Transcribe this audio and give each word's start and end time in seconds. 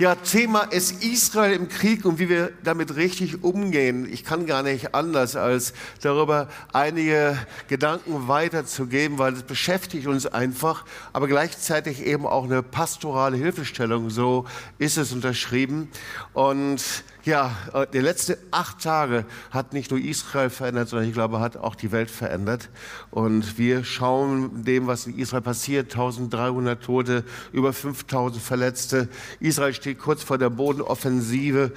Ja, 0.00 0.14
Thema 0.14 0.62
ist 0.62 1.04
Israel 1.04 1.52
im 1.52 1.68
Krieg 1.68 2.06
und 2.06 2.18
wie 2.18 2.30
wir 2.30 2.52
damit 2.64 2.96
richtig 2.96 3.44
umgehen. 3.44 4.10
Ich 4.10 4.24
kann 4.24 4.46
gar 4.46 4.62
nicht 4.62 4.94
anders, 4.94 5.36
als 5.36 5.74
darüber 6.00 6.48
einige 6.72 7.36
Gedanken 7.68 8.26
weiterzugeben, 8.26 9.18
weil 9.18 9.34
es 9.34 9.42
beschäftigt 9.42 10.06
uns 10.06 10.24
einfach, 10.24 10.86
aber 11.12 11.28
gleichzeitig 11.28 12.06
eben 12.06 12.24
auch 12.24 12.44
eine 12.44 12.62
pastorale 12.62 13.36
Hilfestellung. 13.36 14.08
So 14.08 14.46
ist 14.78 14.96
es 14.96 15.12
unterschrieben. 15.12 15.90
Und 16.32 16.82
ja, 17.24 17.54
äh, 17.74 17.86
die 17.92 17.98
letzten 17.98 18.36
acht 18.50 18.82
Tage 18.82 19.24
hat 19.50 19.72
nicht 19.72 19.90
nur 19.90 20.00
Israel 20.00 20.50
verändert, 20.50 20.88
sondern 20.88 21.08
ich 21.08 21.14
glaube, 21.14 21.40
hat 21.40 21.56
auch 21.56 21.74
die 21.74 21.92
Welt 21.92 22.10
verändert. 22.10 22.70
Und 23.10 23.58
wir 23.58 23.84
schauen 23.84 24.64
dem, 24.64 24.86
was 24.86 25.06
in 25.06 25.18
Israel 25.18 25.42
passiert. 25.42 25.92
1300 25.92 26.82
Tote, 26.82 27.24
über 27.52 27.72
5000 27.72 28.42
Verletzte. 28.42 29.08
Israel 29.38 29.74
steht 29.74 29.98
kurz 29.98 30.22
vor 30.22 30.38
der 30.38 30.50
Bodenoffensive. 30.50 31.72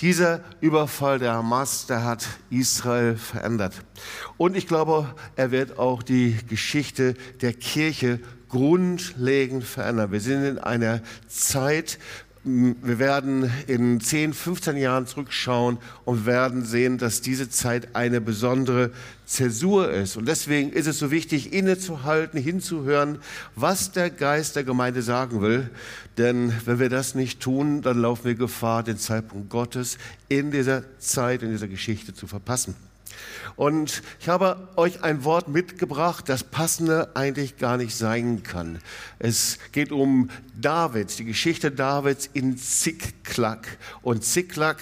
Dieser 0.00 0.40
Überfall 0.60 1.18
der 1.18 1.34
Hamas, 1.34 1.86
der 1.86 2.04
hat 2.04 2.26
Israel 2.50 3.16
verändert. 3.16 3.74
Und 4.36 4.56
ich 4.56 4.66
glaube, 4.66 5.14
er 5.36 5.50
wird 5.50 5.78
auch 5.78 6.02
die 6.02 6.36
Geschichte 6.48 7.14
der 7.40 7.52
Kirche 7.52 8.20
grundlegend 8.48 9.64
verändern. 9.64 10.10
Wir 10.10 10.20
sind 10.20 10.44
in 10.44 10.58
einer 10.58 11.02
Zeit, 11.26 11.98
wir 12.82 12.98
werden 12.98 13.50
in 13.66 14.00
10, 14.00 14.32
15 14.32 14.76
Jahren 14.76 15.06
zurückschauen 15.06 15.78
und 16.04 16.26
werden 16.26 16.64
sehen, 16.64 16.98
dass 16.98 17.20
diese 17.20 17.50
Zeit 17.50 17.94
eine 17.94 18.20
besondere 18.20 18.90
Zäsur 19.26 19.90
ist. 19.90 20.16
Und 20.16 20.26
deswegen 20.26 20.70
ist 20.70 20.86
es 20.86 20.98
so 20.98 21.10
wichtig, 21.10 21.52
innezuhalten, 21.52 22.40
hinzuhören, 22.40 23.18
was 23.54 23.92
der 23.92 24.10
Geist 24.10 24.56
der 24.56 24.64
Gemeinde 24.64 25.02
sagen 25.02 25.42
will. 25.42 25.70
Denn 26.16 26.52
wenn 26.64 26.78
wir 26.78 26.88
das 26.88 27.14
nicht 27.14 27.40
tun, 27.40 27.82
dann 27.82 28.00
laufen 28.00 28.24
wir 28.24 28.34
Gefahr, 28.34 28.82
den 28.82 28.98
Zeitpunkt 28.98 29.50
Gottes 29.50 29.98
in 30.28 30.50
dieser 30.50 30.84
Zeit, 30.98 31.42
in 31.42 31.50
dieser 31.50 31.68
Geschichte 31.68 32.14
zu 32.14 32.26
verpassen. 32.26 32.87
Und 33.56 34.02
ich 34.20 34.28
habe 34.28 34.68
euch 34.76 35.02
ein 35.02 35.24
Wort 35.24 35.48
mitgebracht, 35.48 36.28
das 36.28 36.44
passende 36.44 37.16
eigentlich 37.16 37.56
gar 37.58 37.76
nicht 37.76 37.96
sein 37.96 38.42
kann. 38.42 38.78
Es 39.18 39.58
geht 39.72 39.90
um 39.90 40.30
David, 40.54 41.18
die 41.18 41.24
Geschichte 41.24 41.70
Davids 41.70 42.30
in 42.32 42.56
Ziklag. 42.56 43.66
Und 44.02 44.24
Ziklag, 44.24 44.78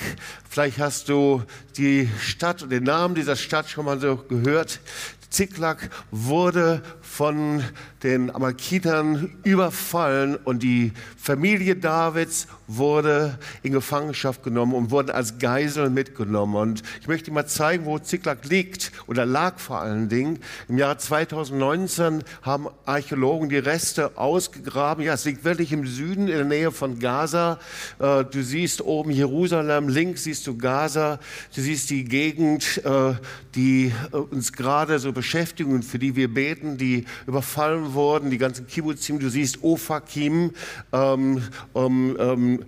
vielleicht 0.48 0.78
hast 0.78 1.08
du 1.08 1.42
die 1.76 2.10
Stadt 2.20 2.62
und 2.62 2.70
den 2.70 2.84
Namen 2.84 3.14
dieser 3.14 3.36
Stadt 3.36 3.68
schon 3.68 3.84
mal 3.84 4.00
so 4.00 4.16
gehört. 4.16 4.80
Ziklag 5.30 5.90
wurde 6.10 6.82
von 7.00 7.62
den 8.02 8.34
Amalekitern 8.34 9.36
überfallen 9.42 10.36
und 10.36 10.62
die 10.62 10.92
Familie 11.16 11.76
Davids 11.76 12.46
wurde 12.68 13.38
in 13.62 13.72
Gefangenschaft 13.72 14.42
genommen 14.42 14.74
und 14.74 14.90
wurden 14.90 15.10
als 15.10 15.38
Geisel 15.38 15.90
mitgenommen. 15.90 16.56
Und 16.56 16.82
ich 17.00 17.08
möchte 17.08 17.30
mal 17.30 17.46
zeigen, 17.46 17.84
wo 17.84 17.98
Ziklag 17.98 18.44
liegt 18.44 18.92
oder 19.06 19.24
lag 19.26 19.58
vor 19.58 19.80
allen 19.80 20.08
Dingen. 20.08 20.38
Im 20.68 20.78
Jahr 20.78 20.98
2019 20.98 22.22
haben 22.42 22.68
Archäologen 22.84 23.48
die 23.48 23.58
Reste 23.58 24.16
ausgegraben. 24.16 25.04
Ja, 25.04 25.14
es 25.14 25.24
liegt 25.24 25.44
wirklich 25.44 25.72
im 25.72 25.86
Süden 25.86 26.28
in 26.28 26.36
der 26.36 26.44
Nähe 26.44 26.72
von 26.72 26.98
Gaza. 26.98 27.58
Äh, 27.98 28.24
du 28.24 28.42
siehst 28.42 28.82
oben 28.82 29.10
Jerusalem, 29.10 29.88
links 29.88 30.24
siehst 30.24 30.46
du 30.46 30.56
Gaza. 30.56 31.18
Du 31.54 31.60
siehst 31.60 31.90
die 31.90 32.04
Gegend, 32.04 32.84
äh, 32.84 33.14
die 33.54 33.92
äh, 34.12 34.16
uns 34.16 34.52
gerade 34.52 34.98
so 34.98 35.12
beschäftigen 35.16 35.74
und 35.74 35.84
für 35.84 35.98
die 35.98 36.14
wir 36.14 36.32
beten, 36.32 36.78
die 36.78 37.04
überfallen 37.26 37.94
wurden, 37.94 38.30
die 38.30 38.38
ganzen 38.38 38.68
Kibbutzim. 38.68 39.18
Du 39.18 39.28
siehst 39.28 39.64
Ofakim, 39.64 40.52
ähm, 40.92 41.42
ähm, 41.74 42.16
ähm, 42.20 42.64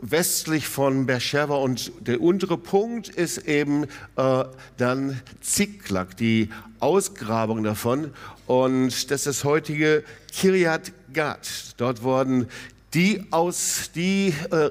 westlich 0.00 0.68
von 0.68 1.06
Beersheba 1.06 1.56
und 1.56 1.92
der 2.00 2.20
untere 2.20 2.56
Punkt 2.56 3.08
ist 3.08 3.38
eben 3.38 3.84
äh, 4.16 4.44
dann 4.76 5.20
Ziklag, 5.40 6.16
die 6.16 6.50
Ausgrabung 6.80 7.64
davon 7.64 8.12
und 8.46 9.10
das 9.10 9.20
ist 9.20 9.26
das 9.26 9.44
heutige 9.44 10.04
Kiryat 10.32 10.92
Gat. 11.12 11.74
Dort 11.78 12.02
wurden 12.02 12.46
die 12.94 13.26
aus, 13.30 13.90
die 13.94 14.34
äh, 14.50 14.70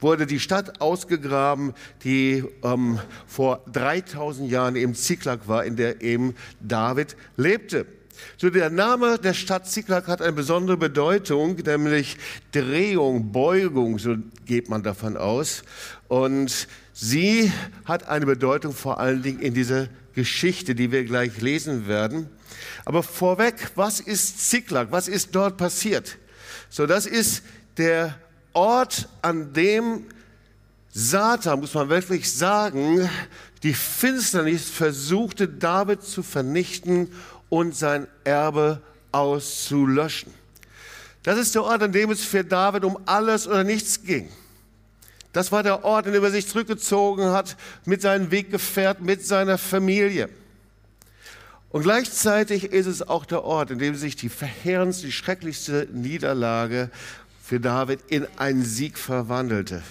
wurde 0.00 0.26
die 0.26 0.40
Stadt 0.40 0.80
ausgegraben, 0.80 1.74
die 2.04 2.44
ähm, 2.62 3.00
vor 3.26 3.64
3000 3.72 4.50
Jahren 4.50 4.76
eben 4.76 4.94
Ziklag 4.94 5.48
war, 5.48 5.64
in 5.64 5.76
der 5.76 6.00
eben 6.02 6.34
David 6.60 7.16
lebte. 7.36 7.86
So 8.38 8.50
der 8.50 8.70
Name 8.70 9.18
der 9.18 9.34
Stadt 9.34 9.68
Ziklag 9.68 10.06
hat 10.06 10.22
eine 10.22 10.32
besondere 10.32 10.76
Bedeutung, 10.76 11.56
nämlich 11.56 12.16
Drehung, 12.52 13.32
Beugung, 13.32 13.98
so 13.98 14.16
geht 14.46 14.68
man 14.68 14.82
davon 14.82 15.16
aus. 15.16 15.64
Und 16.08 16.68
sie 16.92 17.52
hat 17.84 18.08
eine 18.08 18.26
Bedeutung 18.26 18.72
vor 18.72 19.00
allen 19.00 19.22
Dingen 19.22 19.40
in 19.40 19.52
dieser 19.52 19.88
Geschichte, 20.14 20.74
die 20.74 20.92
wir 20.92 21.04
gleich 21.04 21.40
lesen 21.42 21.88
werden. 21.88 22.28
Aber 22.84 23.02
vorweg, 23.02 23.72
was 23.74 24.00
ist 24.00 24.48
Ziklag? 24.48 24.88
Was 24.90 25.08
ist 25.08 25.34
dort 25.34 25.58
passiert? 25.58 26.16
So, 26.76 26.84
das 26.84 27.06
ist 27.06 27.42
der 27.78 28.14
Ort, 28.52 29.08
an 29.22 29.54
dem 29.54 30.04
Satan, 30.92 31.60
muss 31.60 31.72
man 31.72 31.88
wirklich 31.88 32.30
sagen, 32.30 33.08
die 33.62 33.72
Finsternis 33.72 34.68
versuchte, 34.68 35.48
David 35.48 36.02
zu 36.02 36.22
vernichten 36.22 37.10
und 37.48 37.74
sein 37.74 38.06
Erbe 38.24 38.82
auszulöschen. 39.10 40.34
Das 41.22 41.38
ist 41.38 41.54
der 41.54 41.64
Ort, 41.64 41.82
an 41.82 41.92
dem 41.92 42.10
es 42.10 42.22
für 42.22 42.44
David 42.44 42.84
um 42.84 42.98
alles 43.06 43.48
oder 43.48 43.64
nichts 43.64 44.02
ging. 44.02 44.28
Das 45.32 45.52
war 45.52 45.62
der 45.62 45.82
Ort, 45.82 46.06
in 46.06 46.12
dem 46.12 46.24
er 46.24 46.30
sich 46.30 46.46
zurückgezogen 46.46 47.30
hat 47.30 47.56
mit 47.86 48.02
seinen 48.02 48.30
Weggefährten, 48.30 49.06
mit 49.06 49.26
seiner 49.26 49.56
Familie. 49.56 50.28
Und 51.70 51.82
gleichzeitig 51.82 52.64
ist 52.72 52.86
es 52.86 53.06
auch 53.06 53.26
der 53.26 53.44
Ort, 53.44 53.70
in 53.70 53.78
dem 53.78 53.96
sich 53.96 54.16
die 54.16 54.28
verheerendste, 54.28 55.06
die 55.06 55.12
schrecklichste 55.12 55.88
Niederlage 55.92 56.90
für 57.42 57.60
David 57.60 58.00
in 58.08 58.26
einen 58.36 58.64
Sieg 58.64 58.98
verwandelte. 58.98 59.82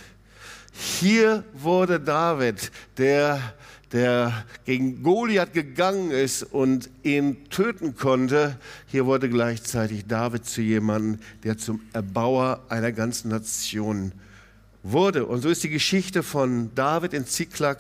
Hier 0.74 1.44
wurde 1.54 2.00
David, 2.00 2.72
der, 2.98 3.54
der 3.92 4.46
gegen 4.66 5.04
Goliath 5.04 5.54
gegangen 5.54 6.12
ist 6.12 6.44
und 6.44 6.90
ihn 7.04 7.50
töten 7.50 7.96
konnte, 7.96 8.58
hier 8.88 9.06
wurde 9.06 9.30
gleichzeitig 9.30 10.06
David 10.06 10.46
zu 10.46 10.62
jemandem, 10.62 11.20
der 11.44 11.58
zum 11.58 11.82
Erbauer 11.94 12.62
einer 12.68 12.92
ganzen 12.92 13.30
Nation 13.30 14.12
wurde. 14.84 15.26
Und 15.26 15.42
so 15.42 15.50
ist 15.50 15.64
die 15.64 15.70
Geschichte 15.70 16.24
von 16.24 16.74
David 16.76 17.14
in 17.14 17.26
Ziklag 17.26 17.80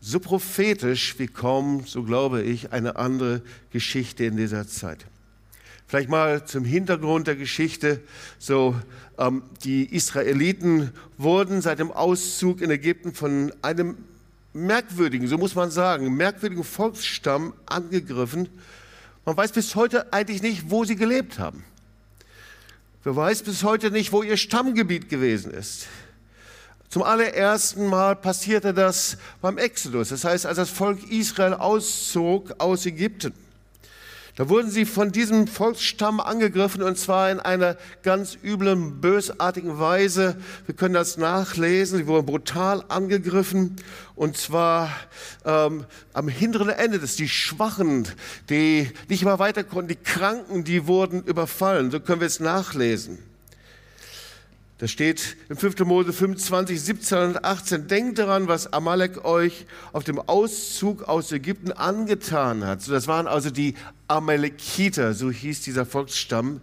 so 0.00 0.20
prophetisch 0.20 1.18
wie 1.18 1.26
kaum, 1.26 1.84
so 1.86 2.02
glaube 2.02 2.42
ich, 2.42 2.72
eine 2.72 2.96
andere 2.96 3.42
Geschichte 3.72 4.24
in 4.24 4.36
dieser 4.36 4.66
Zeit. 4.66 5.06
Vielleicht 5.86 6.10
mal 6.10 6.44
zum 6.44 6.64
Hintergrund 6.64 7.26
der 7.26 7.36
Geschichte. 7.36 8.02
So, 8.38 8.76
ähm, 9.16 9.42
die 9.64 9.86
Israeliten 9.86 10.92
wurden 11.16 11.62
seit 11.62 11.78
dem 11.78 11.90
Auszug 11.90 12.60
in 12.60 12.70
Ägypten 12.70 13.14
von 13.14 13.52
einem 13.62 13.96
merkwürdigen, 14.52 15.28
so 15.28 15.38
muss 15.38 15.54
man 15.54 15.70
sagen, 15.70 16.14
merkwürdigen 16.14 16.64
Volksstamm 16.64 17.54
angegriffen. 17.66 18.48
Man 19.24 19.36
weiß 19.36 19.52
bis 19.52 19.74
heute 19.74 20.12
eigentlich 20.12 20.42
nicht, 20.42 20.70
wo 20.70 20.84
sie 20.84 20.96
gelebt 20.96 21.38
haben. 21.38 21.64
Man 23.04 23.16
weiß 23.16 23.42
bis 23.42 23.64
heute 23.64 23.90
nicht, 23.90 24.12
wo 24.12 24.22
ihr 24.22 24.36
Stammgebiet 24.36 25.08
gewesen 25.08 25.52
ist. 25.52 25.86
Zum 26.88 27.02
allerersten 27.02 27.86
Mal 27.86 28.16
passierte 28.16 28.72
das 28.72 29.18
beim 29.42 29.58
Exodus, 29.58 30.08
das 30.08 30.24
heißt, 30.24 30.46
als 30.46 30.56
das 30.56 30.70
Volk 30.70 31.10
Israel 31.10 31.54
auszog 31.54 32.54
aus 32.58 32.86
Ägypten. 32.86 33.34
Da 34.38 34.48
wurden 34.48 34.70
sie 34.70 34.86
von 34.86 35.10
diesem 35.10 35.48
Volksstamm 35.48 36.20
angegriffen 36.20 36.80
und 36.84 36.96
zwar 36.96 37.28
in 37.28 37.40
einer 37.40 37.76
ganz 38.04 38.38
üblen, 38.40 39.00
bösartigen 39.00 39.80
Weise. 39.80 40.36
Wir 40.64 40.76
können 40.76 40.94
das 40.94 41.16
nachlesen. 41.16 41.98
Sie 41.98 42.06
wurden 42.06 42.24
brutal 42.24 42.84
angegriffen 42.86 43.74
und 44.14 44.36
zwar 44.36 44.90
ähm, 45.44 45.86
am 46.12 46.28
hinteren 46.28 46.68
Ende 46.68 47.00
des, 47.00 47.16
die 47.16 47.28
Schwachen, 47.28 48.06
die 48.48 48.88
nicht 49.08 49.24
mehr 49.24 49.40
weiter 49.40 49.64
konnten, 49.64 49.88
die 49.88 49.96
Kranken, 49.96 50.62
die 50.62 50.86
wurden 50.86 51.24
überfallen. 51.24 51.90
So 51.90 51.98
können 51.98 52.20
wir 52.20 52.28
es 52.28 52.38
nachlesen. 52.38 53.27
Das 54.78 54.92
steht 54.92 55.36
in 55.48 55.56
5. 55.56 55.80
Mose 55.80 56.12
25, 56.12 56.80
17 56.80 57.18
und 57.18 57.44
18. 57.44 57.88
Denkt 57.88 58.20
daran, 58.20 58.46
was 58.46 58.72
Amalek 58.72 59.24
euch 59.24 59.66
auf 59.92 60.04
dem 60.04 60.20
Auszug 60.20 61.02
aus 61.02 61.32
Ägypten 61.32 61.72
angetan 61.72 62.64
hat. 62.64 62.82
So, 62.82 62.92
das 62.92 63.08
waren 63.08 63.26
also 63.26 63.50
die 63.50 63.74
Amalekiter, 64.06 65.14
so 65.14 65.32
hieß 65.32 65.62
dieser 65.62 65.84
Volksstamm. 65.84 66.60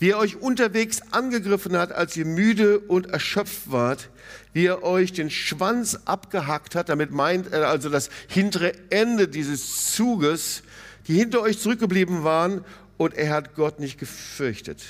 Wie 0.00 0.10
er 0.10 0.18
euch 0.18 0.42
unterwegs 0.42 1.02
angegriffen 1.12 1.76
hat, 1.76 1.92
als 1.92 2.16
ihr 2.16 2.26
müde 2.26 2.80
und 2.80 3.06
erschöpft 3.06 3.70
wart. 3.70 4.10
Wie 4.52 4.66
er 4.66 4.82
euch 4.82 5.12
den 5.12 5.30
Schwanz 5.30 6.00
abgehackt 6.04 6.74
hat. 6.74 6.88
Damit 6.88 7.12
meint 7.12 7.52
er 7.52 7.68
also 7.68 7.88
das 7.90 8.10
hintere 8.26 8.72
Ende 8.90 9.28
dieses 9.28 9.92
Zuges, 9.92 10.64
die 11.06 11.14
hinter 11.14 11.40
euch 11.42 11.60
zurückgeblieben 11.60 12.24
waren. 12.24 12.64
Und 12.96 13.14
er 13.14 13.32
hat 13.32 13.54
Gott 13.54 13.78
nicht 13.78 14.00
gefürchtet. 14.00 14.82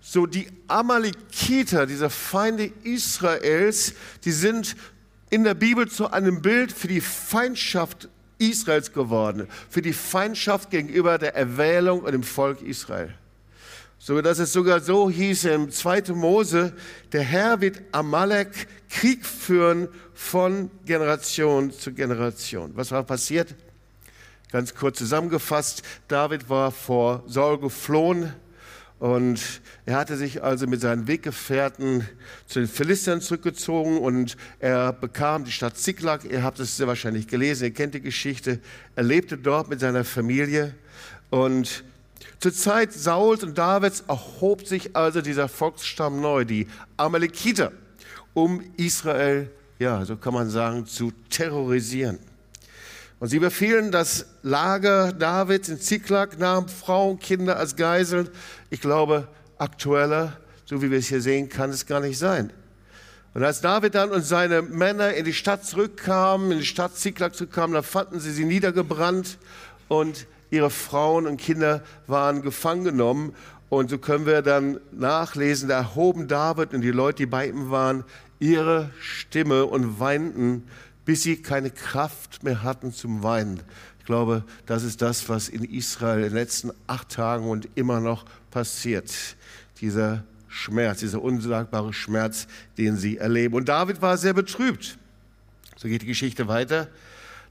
So 0.00 0.26
die 0.26 0.48
Amalekiter, 0.66 1.86
diese 1.86 2.10
Feinde 2.10 2.72
Israels, 2.84 3.94
die 4.24 4.32
sind 4.32 4.76
in 5.30 5.44
der 5.44 5.54
Bibel 5.54 5.88
zu 5.88 6.10
einem 6.10 6.42
Bild 6.42 6.72
für 6.72 6.88
die 6.88 7.00
Feindschaft 7.00 8.08
Israels 8.38 8.92
geworden, 8.92 9.46
für 9.68 9.82
die 9.82 9.92
Feindschaft 9.92 10.70
gegenüber 10.70 11.18
der 11.18 11.36
Erwählung 11.36 12.00
und 12.00 12.12
dem 12.12 12.22
Volk 12.22 12.62
Israel. 12.62 13.14
So 13.98 14.20
dass 14.22 14.38
es 14.38 14.54
sogar 14.54 14.80
so 14.80 15.10
hieß 15.10 15.44
im 15.44 15.70
2. 15.70 16.14
Mose, 16.14 16.72
der 17.12 17.22
Herr 17.22 17.60
wird 17.60 17.82
Amalek 17.92 18.66
Krieg 18.88 19.26
führen 19.26 19.88
von 20.14 20.70
Generation 20.86 21.70
zu 21.70 21.92
Generation. 21.92 22.72
Was 22.74 22.90
war 22.92 23.02
passiert? 23.02 23.54
Ganz 24.50 24.74
kurz 24.74 24.98
zusammengefasst, 24.98 25.82
David 26.08 26.48
war 26.48 26.72
vor 26.72 27.22
Saul 27.26 27.60
geflohen, 27.60 28.32
und 29.00 29.62
er 29.86 29.96
hatte 29.96 30.16
sich 30.18 30.42
also 30.42 30.66
mit 30.66 30.82
seinen 30.82 31.08
Weggefährten 31.08 32.06
zu 32.46 32.60
den 32.60 32.68
Philistern 32.68 33.22
zurückgezogen 33.22 33.96
und 33.96 34.36
er 34.58 34.92
bekam 34.92 35.44
die 35.44 35.52
Stadt 35.52 35.78
Ziklag. 35.78 36.24
Ihr 36.24 36.42
habt 36.42 36.60
es 36.60 36.76
sehr 36.76 36.86
wahrscheinlich 36.86 37.26
gelesen, 37.26 37.64
ihr 37.64 37.72
kennt 37.72 37.94
die 37.94 38.02
Geschichte. 38.02 38.60
Er 38.96 39.02
lebte 39.02 39.38
dort 39.38 39.70
mit 39.70 39.80
seiner 39.80 40.04
Familie 40.04 40.74
und 41.30 41.82
zur 42.40 42.52
Zeit 42.52 42.92
Sauls 42.92 43.42
und 43.42 43.56
Davids 43.56 44.04
erhob 44.06 44.66
sich 44.66 44.94
also 44.94 45.22
dieser 45.22 45.48
Volksstamm 45.48 46.20
neu, 46.20 46.44
die 46.44 46.68
Amalekiter, 46.98 47.72
um 48.34 48.62
Israel, 48.76 49.50
ja, 49.78 50.04
so 50.04 50.16
kann 50.16 50.34
man 50.34 50.50
sagen, 50.50 50.84
zu 50.84 51.10
terrorisieren. 51.30 52.18
Und 53.20 53.28
sie 53.28 53.38
befielen 53.38 53.92
das 53.92 54.26
Lager 54.42 55.12
Davids 55.12 55.68
in 55.68 55.78
Ziklag, 55.78 56.38
nahmen 56.38 56.68
Frauen, 56.68 57.18
Kinder 57.18 57.58
als 57.58 57.76
Geiseln. 57.76 58.30
Ich 58.70 58.80
glaube, 58.80 59.28
aktueller, 59.58 60.38
so 60.64 60.80
wie 60.80 60.90
wir 60.90 60.98
es 60.98 61.08
hier 61.08 61.20
sehen, 61.20 61.50
kann 61.50 61.68
es 61.68 61.84
gar 61.84 62.00
nicht 62.00 62.18
sein. 62.18 62.50
Und 63.34 63.44
als 63.44 63.60
David 63.60 63.94
dann 63.94 64.10
und 64.10 64.22
seine 64.22 64.62
Männer 64.62 65.12
in 65.12 65.26
die 65.26 65.34
Stadt 65.34 65.66
zurückkamen, 65.66 66.50
in 66.50 66.58
die 66.60 66.64
Stadt 66.64 66.96
Ziklag 66.96 67.34
zurückkamen, 67.34 67.74
da 67.74 67.82
fanden 67.82 68.20
sie 68.20 68.32
sie 68.32 68.46
niedergebrannt 68.46 69.38
und 69.88 70.26
ihre 70.50 70.70
Frauen 70.70 71.26
und 71.26 71.36
Kinder 71.36 71.82
waren 72.06 72.40
gefangen 72.40 72.84
genommen. 72.84 73.34
Und 73.68 73.90
so 73.90 73.98
können 73.98 74.24
wir 74.24 74.40
dann 74.40 74.80
nachlesen, 74.92 75.68
da 75.68 75.76
erhoben 75.76 76.26
David 76.26 76.72
und 76.72 76.80
die 76.80 76.90
Leute, 76.90 77.18
die 77.18 77.26
bei 77.26 77.48
ihm 77.48 77.70
waren, 77.70 78.02
ihre 78.40 78.90
Stimme 78.98 79.66
und 79.66 80.00
weinten 80.00 80.64
bis 81.10 81.24
sie 81.24 81.38
keine 81.38 81.72
Kraft 81.72 82.44
mehr 82.44 82.62
hatten 82.62 82.92
zum 82.92 83.24
Weinen. 83.24 83.60
Ich 83.98 84.04
glaube, 84.04 84.44
das 84.66 84.84
ist 84.84 85.02
das, 85.02 85.28
was 85.28 85.48
in 85.48 85.64
Israel 85.64 86.18
in 86.18 86.26
den 86.26 86.34
letzten 86.34 86.70
acht 86.86 87.08
Tagen 87.08 87.50
und 87.50 87.68
immer 87.74 87.98
noch 87.98 88.24
passiert. 88.52 89.12
Dieser 89.80 90.22
Schmerz, 90.46 91.00
dieser 91.00 91.20
unsagbare 91.20 91.92
Schmerz, 91.92 92.46
den 92.78 92.96
sie 92.96 93.16
erleben. 93.16 93.56
Und 93.56 93.68
David 93.68 94.00
war 94.00 94.18
sehr 94.18 94.34
betrübt. 94.34 94.98
So 95.76 95.88
geht 95.88 96.02
die 96.02 96.06
Geschichte 96.06 96.46
weiter. 96.46 96.86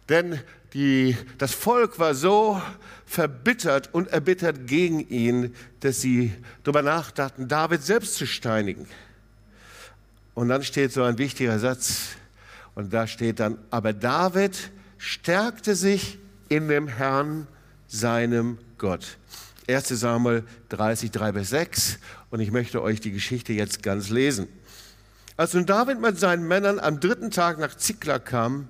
Denn 0.07 0.39
die, 0.71 1.17
das 1.37 1.53
Volk 1.53 1.99
war 1.99 2.15
so 2.15 2.61
verbittert 3.05 3.93
und 3.93 4.07
erbittert 4.07 4.67
gegen 4.67 5.01
ihn, 5.09 5.53
dass 5.81 5.99
sie 5.99 6.31
darüber 6.63 6.81
nachdachten, 6.81 7.49
David 7.49 7.83
selbst 7.83 8.15
zu 8.15 8.25
steinigen. 8.25 8.87
Und 10.33 10.47
dann 10.47 10.63
steht 10.63 10.93
so 10.93 11.03
ein 11.03 11.17
wichtiger 11.17 11.59
Satz. 11.59 12.15
Und 12.75 12.93
da 12.93 13.07
steht 13.07 13.39
dann, 13.39 13.57
aber 13.69 13.93
David 13.93 14.71
stärkte 14.97 15.75
sich 15.75 16.19
in 16.49 16.67
dem 16.67 16.87
Herrn, 16.87 17.47
seinem 17.87 18.57
Gott. 18.77 19.17
1 19.67 19.87
Samuel 19.89 20.43
30, 20.69 21.11
3 21.11 21.31
bis 21.31 21.49
6. 21.49 21.99
Und 22.29 22.39
ich 22.39 22.51
möchte 22.51 22.81
euch 22.81 23.01
die 23.01 23.11
Geschichte 23.11 23.53
jetzt 23.53 23.83
ganz 23.83 24.09
lesen. 24.09 24.47
Als 25.37 25.53
nun 25.53 25.65
David 25.65 26.01
mit 26.01 26.19
seinen 26.19 26.47
Männern 26.47 26.79
am 26.79 26.99
dritten 26.99 27.31
Tag 27.31 27.59
nach 27.59 27.75
Ziklag 27.75 28.25
kam, 28.25 28.67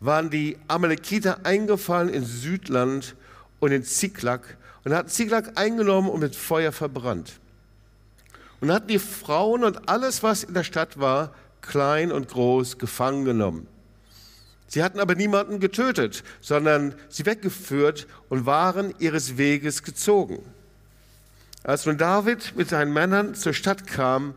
waren 0.00 0.30
die 0.30 0.56
Amalekiter 0.68 1.44
eingefallen 1.44 2.08
in 2.08 2.24
Südland 2.24 3.16
und 3.58 3.72
in 3.72 3.82
Ziklag 3.82 4.40
und 4.84 4.94
hatten 4.94 5.08
Ziklag 5.08 5.58
eingenommen 5.58 6.08
und 6.08 6.20
mit 6.20 6.36
Feuer 6.36 6.72
verbrannt. 6.72 7.40
Und 8.60 8.72
hatten 8.72 8.88
die 8.88 8.98
Frauen 8.98 9.64
und 9.64 9.88
alles, 9.88 10.22
was 10.22 10.44
in 10.44 10.54
der 10.54 10.64
Stadt 10.64 10.98
war, 10.98 11.34
klein 11.60 12.12
und 12.12 12.28
groß, 12.28 12.78
gefangen 12.78 13.24
genommen. 13.24 13.66
Sie 14.66 14.82
hatten 14.82 15.00
aber 15.00 15.14
niemanden 15.14 15.60
getötet, 15.60 16.22
sondern 16.40 16.94
sie 17.08 17.24
weggeführt 17.24 18.06
und 18.28 18.44
waren 18.44 18.94
ihres 18.98 19.38
Weges 19.38 19.82
gezogen. 19.82 20.40
Als 21.64 21.86
nun 21.86 21.96
David 21.98 22.54
mit 22.56 22.68
seinen 22.68 22.92
Männern 22.92 23.34
zur 23.34 23.54
Stadt 23.54 23.86
kam 23.86 24.34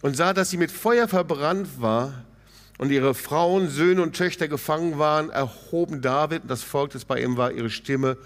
und 0.00 0.16
sah, 0.16 0.32
dass 0.34 0.50
sie 0.50 0.56
mit 0.56 0.70
Feuer 0.70 1.08
verbrannt 1.08 1.80
war 1.80 2.24
und 2.78 2.90
ihre 2.90 3.14
Frauen, 3.14 3.68
Söhne 3.68 4.02
und 4.02 4.16
Töchter 4.16 4.48
gefangen 4.48 4.98
waren, 4.98 5.30
erhoben 5.30 6.00
David 6.00 6.42
und 6.42 6.50
das 6.50 6.62
Volk, 6.62 6.92
das 6.92 7.04
bei 7.04 7.20
ihm 7.20 7.36
war, 7.36 7.52
ihre 7.52 7.70
Stimme 7.70 8.16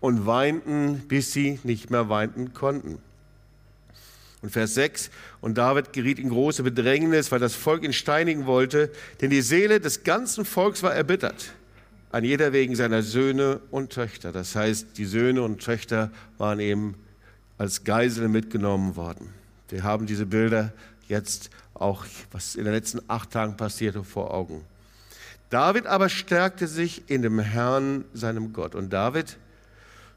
und 0.00 0.26
weinten, 0.26 1.00
bis 1.08 1.32
sie 1.32 1.60
nicht 1.64 1.90
mehr 1.90 2.08
weinten 2.08 2.54
konnten. 2.54 2.98
Und 4.42 4.50
Vers 4.50 4.74
6, 4.74 5.10
und 5.42 5.58
David 5.58 5.92
geriet 5.92 6.18
in 6.18 6.30
große 6.30 6.62
Bedrängnis, 6.62 7.30
weil 7.30 7.40
das 7.40 7.54
Volk 7.54 7.84
ihn 7.84 7.92
steinigen 7.92 8.46
wollte, 8.46 8.90
denn 9.20 9.30
die 9.30 9.42
Seele 9.42 9.80
des 9.80 10.02
ganzen 10.02 10.44
Volks 10.44 10.82
war 10.82 10.94
erbittert, 10.94 11.52
an 12.10 12.24
jeder 12.24 12.52
wegen 12.52 12.74
seiner 12.74 13.02
Söhne 13.02 13.60
und 13.70 13.92
Töchter. 13.92 14.32
Das 14.32 14.56
heißt, 14.56 14.96
die 14.96 15.04
Söhne 15.04 15.42
und 15.42 15.62
Töchter 15.62 16.10
waren 16.38 16.58
eben 16.58 16.94
als 17.58 17.84
Geiseln 17.84 18.32
mitgenommen 18.32 18.96
worden. 18.96 19.34
Wir 19.68 19.82
haben 19.82 20.06
diese 20.06 20.24
Bilder 20.24 20.72
jetzt 21.06 21.50
auch, 21.74 22.06
was 22.30 22.54
in 22.54 22.64
den 22.64 22.72
letzten 22.72 23.00
acht 23.08 23.30
Tagen 23.30 23.56
passierte, 23.56 24.04
vor 24.04 24.32
Augen. 24.32 24.64
David 25.50 25.86
aber 25.86 26.08
stärkte 26.08 26.66
sich 26.68 27.10
in 27.10 27.22
dem 27.22 27.38
Herrn, 27.40 28.04
seinem 28.14 28.52
Gott. 28.52 28.74
Und 28.74 28.92
David 28.92 29.36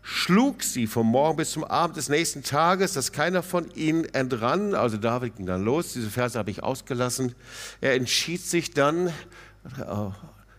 schlug 0.03 0.63
sie 0.63 0.85
vom 0.85 1.07
Morgen 1.07 1.37
bis 1.37 1.51
zum 1.51 1.63
Abend 1.63 1.95
des 1.95 2.09
nächsten 2.09 2.43
Tages, 2.43 2.93
dass 2.93 3.13
keiner 3.13 3.41
von 3.41 3.71
ihnen 3.73 4.03
entrann. 4.13 4.75
Also 4.75 4.97
David 4.97 5.37
ging 5.37 5.45
dann 5.45 5.63
los, 5.63 5.93
diese 5.93 6.09
Verse 6.09 6.37
habe 6.37 6.51
ich 6.51 6.61
ausgelassen. 6.61 7.33
Er 7.79 7.95
entschied 7.95 8.41
sich 8.41 8.71
dann, 8.71 9.07
äh, 9.07 9.11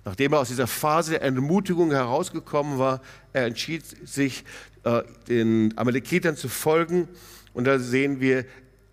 nachdem 0.05 0.33
er 0.33 0.41
aus 0.41 0.49
dieser 0.49 0.67
Phase 0.67 1.13
der 1.13 1.23
Entmutigung 1.23 1.91
herausgekommen 1.91 2.79
war, 2.79 3.03
er 3.35 3.45
entschied 3.45 3.85
sich, 4.09 4.45
äh, 4.85 5.03
den 5.29 5.77
Amalekitern 5.77 6.37
zu 6.37 6.49
folgen. 6.49 7.07
Und 7.53 7.65
da 7.65 7.79
sehen 7.79 8.21
wir, 8.21 8.47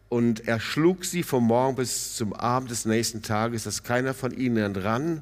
und 0.10 0.46
er 0.46 0.60
schlug 0.60 1.06
sie 1.06 1.24
vom 1.24 1.48
Morgen 1.48 1.78
bis 1.78 2.16
zum 2.16 2.34
Abend 2.34 2.70
des 2.70 2.84
nächsten 2.84 3.22
Tages, 3.22 3.64
dass 3.64 3.84
keiner 3.84 4.14
von 4.14 4.32
ihnen 4.32 4.58
entrann. 4.58 5.22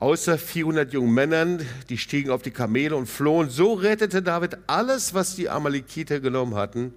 Außer 0.00 0.38
400 0.38 0.92
jungen 0.92 1.12
Männern, 1.12 1.66
die 1.88 1.98
stiegen 1.98 2.30
auf 2.30 2.42
die 2.42 2.52
Kamele 2.52 2.94
und 2.94 3.06
flohen. 3.06 3.50
So 3.50 3.74
rettete 3.74 4.22
David 4.22 4.56
alles, 4.68 5.12
was 5.12 5.34
die 5.34 5.48
Amalekiter 5.48 6.20
genommen 6.20 6.54
hatten. 6.54 6.94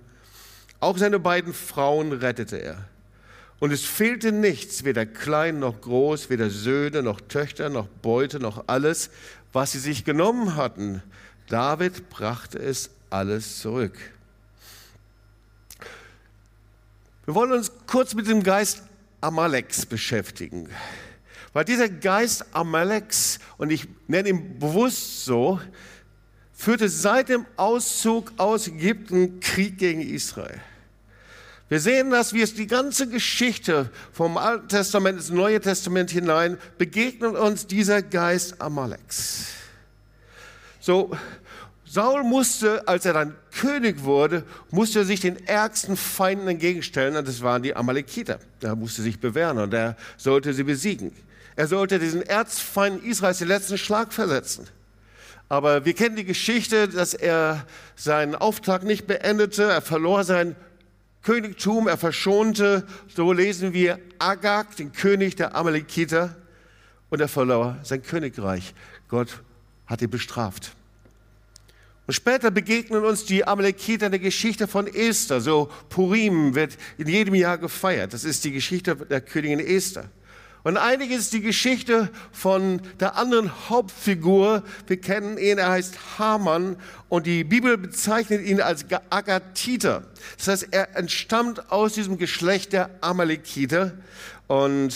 Auch 0.79 0.98
seine 0.98 1.20
beiden 1.20 1.53
Frauen 1.53 2.12
rettete 2.12 2.58
er. 2.58 2.86
Und 3.60 3.72
es 3.72 3.84
fehlte 3.84 4.31
nichts, 4.31 4.84
weder 4.84 5.05
klein 5.05 5.60
noch 5.60 5.81
groß, 5.81 6.29
weder 6.29 6.50
Söhne 6.50 7.03
noch 7.03 7.22
Töchter 7.22 7.70
noch 7.70 7.88
Beute 7.88 8.39
noch 8.39 8.65
alles, 8.67 9.10
was 9.53 9.72
sie 9.72 9.79
sich 9.79 10.03
genommen 10.03 10.55
hatten. 10.55 11.03
David 11.48 12.10
brachte 12.10 12.60
es 12.60 12.89
alles 13.10 13.60
zurück. 13.60 13.98
Wir 17.25 17.36
wollen 17.36 17.51
uns 17.51 17.72
kurz 17.86 18.13
mit 18.15 18.27
dem 18.27 18.41
Geist 18.41 18.84
Amaleks 19.22 19.86
beschäftigen. 19.86 20.70
Weil 21.53 21.65
dieser 21.65 21.89
Geist 21.89 22.46
Amaleks, 22.53 23.39
und 23.58 23.72
ich 23.72 23.88
nenne 24.08 24.29
ihn 24.29 24.60
bewusst 24.60 25.25
so, 25.25 25.60
führte 26.53 26.88
seit 26.88 27.29
dem 27.29 27.46
Auszug 27.58 28.31
aus 28.38 28.67
Ägypten 28.67 29.39
Krieg 29.39 29.77
gegen 29.77 30.01
Israel. 30.01 30.62
Wir 31.67 31.79
sehen 31.79 32.12
das, 32.12 32.34
wie 32.34 32.41
es 32.41 32.53
die 32.53 32.67
ganze 32.67 33.08
Geschichte 33.08 33.89
vom 34.12 34.38
Alten 34.38 34.67
Testament 34.67 35.17
ins 35.17 35.29
Neue 35.29 35.60
Testament 35.60 36.12
hinein 36.12 36.58
begegnet 36.77 37.36
uns 37.36 37.65
dieser 37.65 38.01
Geist 38.01 38.62
Amaleks. 38.62 39.48
So, 40.81 41.12
Saul 41.86 42.24
musste, 42.24 42.88
als 42.88 43.05
er 43.05 43.13
dann 43.13 43.36
König 43.51 44.03
wurde, 44.03 44.43
musste 44.70 45.05
sich 45.05 45.20
den 45.20 45.46
ärgsten 45.48 45.98
Feinden 45.98 46.48
entgegenstellen, 46.48 47.15
und 47.15 47.27
das 47.27 47.41
waren 47.41 47.63
die 47.63 47.75
Amalekiter. 47.75 48.39
Er 48.62 48.75
musste 48.75 49.01
sich 49.01 49.20
bewähren 49.20 49.58
und 49.58 49.74
er 49.74 49.98
sollte 50.17 50.53
sie 50.53 50.63
besiegen. 50.63 51.12
Er 51.62 51.68
sollte 51.68 52.00
diesen 52.00 52.24
Erzfeind 52.24 53.03
Israels 53.03 53.38
den 53.38 53.48
letzten 53.48 53.77
Schlag 53.77 54.13
versetzen. 54.13 54.68
Aber 55.48 55.86
wir 55.86 55.94
kennen 55.94 56.15
die 56.15 56.25
Geschichte, 56.25 56.88
dass 56.88 57.13
er 57.13 57.68
seinen 57.96 58.34
Auftrag 58.34 58.82
nicht 58.82 59.06
beendete. 59.06 59.65
Er 59.65 59.84
verlor 59.84 60.24
sein 60.24 60.56
Königtum, 61.22 61.88
er 61.88 62.00
verschonte, 62.00 62.84
so 63.15 63.32
lesen 63.32 63.74
wir, 63.74 64.00
Agag, 64.18 64.75
den 64.77 64.91
König 64.91 65.36
der 65.36 65.56
Amalekiter, 65.56 66.36
und 67.12 67.22
er 67.22 67.27
verlor 67.27 67.77
sein 67.84 68.01
Königreich. 68.01 68.74
Gott 69.08 69.44
hat 69.86 70.01
ihn 70.01 70.10
bestraft. 70.10 70.72
Und 72.08 72.15
später 72.15 72.50
begegnen 72.50 73.06
uns 73.06 73.25
die 73.25 73.46
Amalekiter 73.46 74.08
in 74.08 74.13
der 74.13 74.20
Geschichte 74.20 74.68
von 74.68 74.88
Esther. 74.88 75.41
So 75.41 75.70
Purim 75.89 76.56
wird 76.56 76.80
in 76.98 77.08
jedem 77.08 77.36
Jahr 77.36 77.60
gefeiert. 77.60 78.13
Das 78.13 78.24
ist 78.24 78.44
die 78.46 78.51
Geschichte 78.51 78.96
der 78.96 79.22
Königin 79.22 79.60
Esther. 79.60 80.10
Und 80.63 80.77
einiges 80.77 81.22
ist 81.22 81.34
die 81.34 81.41
Geschichte 81.41 82.10
von 82.32 82.82
der 83.00 83.15
anderen 83.18 83.70
Hauptfigur. 83.70 84.63
Wir 84.86 85.01
kennen 85.01 85.39
ihn, 85.39 85.58
er 85.58 85.72
heißt 85.72 86.20
Haman 86.20 86.75
und 87.10 87.25
die 87.25 87.44
Bibel 87.44 87.77
bezeichnet 87.77 88.46
ihn 88.46 88.62
als 88.62 88.86
Agatiter. 89.10 90.03
Das 90.38 90.48
heißt, 90.48 90.68
er 90.70 90.96
entstammt 90.96 91.72
aus 91.72 91.94
diesem 91.94 92.20
Geschlecht 92.20 92.74
der 92.74 92.91
Amalekiter 93.01 93.94
und 94.48 94.94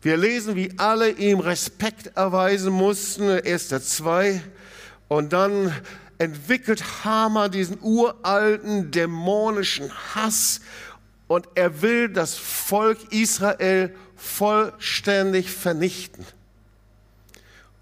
wir 0.00 0.16
lesen, 0.16 0.56
wie 0.56 0.72
alle 0.78 1.10
ihm 1.10 1.40
Respekt 1.40 2.16
erweisen 2.16 2.72
mussten, 2.72 3.28
Esther 3.28 3.82
2. 3.82 4.40
Und 5.08 5.32
dann 5.32 5.74
entwickelt 6.18 6.82
Haman 7.04 7.50
diesen 7.50 7.78
uralten 7.82 8.90
dämonischen 8.90 9.90
Hass 10.14 10.60
und 11.26 11.46
er 11.54 11.82
will 11.82 12.08
das 12.08 12.34
Volk 12.34 13.12
Israel 13.12 13.94
vollständig 14.18 15.50
vernichten. 15.50 16.26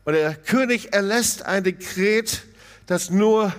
Und 0.04 0.12
der 0.12 0.36
König 0.36 0.92
erlässt 0.92 1.44
ein 1.44 1.64
Dekret, 1.64 2.42
das 2.86 3.10
nur 3.10 3.52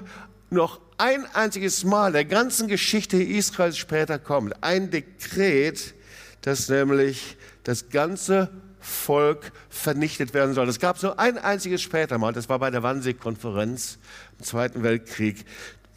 noch 0.50 0.80
ein 0.98 1.26
einziges 1.34 1.84
Mal 1.84 2.14
der 2.14 2.24
ganzen 2.24 2.68
Geschichte 2.70 3.22
Israels 3.22 3.78
später 3.78 4.18
kommt. 4.18 4.64
Ein 4.64 4.90
Dekret, 4.90 5.94
das 6.42 6.70
nämlich 6.70 7.36
das 7.64 7.90
ganze 7.90 8.50
Volk 8.80 9.52
vernichtet 9.70 10.34
werden 10.34 10.54
soll. 10.54 10.70
Es 10.70 10.80
gab 10.80 10.98
so 10.98 11.18
ein 11.18 11.38
einziges 11.38 11.82
später 11.82 12.18
Mal, 12.18 12.32
das 12.32 12.48
war 12.48 12.60
bei 12.60 12.72
der 12.72 12.84
Wannsee-Konferenz 12.84 13.98
im 14.40 14.46
Zweiten 14.46 14.84
Weltkrieg. 14.84 15.46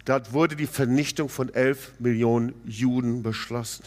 Dort 0.05 0.33
wurde 0.33 0.57
die 0.57 0.67
Vernichtung 0.67 1.29
von 1.29 1.55
elf 1.55 1.93
Millionen 2.01 2.55
Juden 2.65 3.23
beschlossen. 3.23 3.85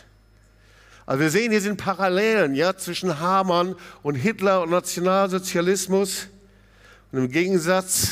Also 1.06 1.20
wir 1.20 1.30
sehen, 1.30 1.52
hier 1.52 1.62
sind 1.62 1.78
Parallelen 1.78 2.56
ja, 2.56 2.78
zwischen 2.78 3.20
Hamann 3.20 3.76
und 4.04 4.16
Hitler 4.16 4.62
und 4.62 4.70
Nationalsozialismus. 4.70 6.28
Und 7.12 7.20
im 7.20 7.30
Gegensatz 7.30 8.12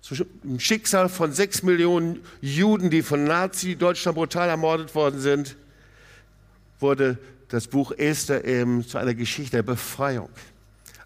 zum 0.00 0.58
Schicksal 0.58 1.08
von 1.08 1.32
sechs 1.32 1.62
Millionen 1.62 2.24
Juden, 2.40 2.90
die 2.90 3.02
von 3.02 3.24
Nazi-Deutschland 3.24 4.16
brutal 4.16 4.48
ermordet 4.48 4.94
worden 4.94 5.20
sind, 5.20 5.56
wurde 6.80 7.18
das 7.48 7.68
Buch 7.68 7.92
Esther 7.92 8.44
eben 8.44 8.86
zu 8.86 8.98
einer 8.98 9.14
Geschichte 9.14 9.56
der 9.56 9.62
Befreiung. 9.62 10.28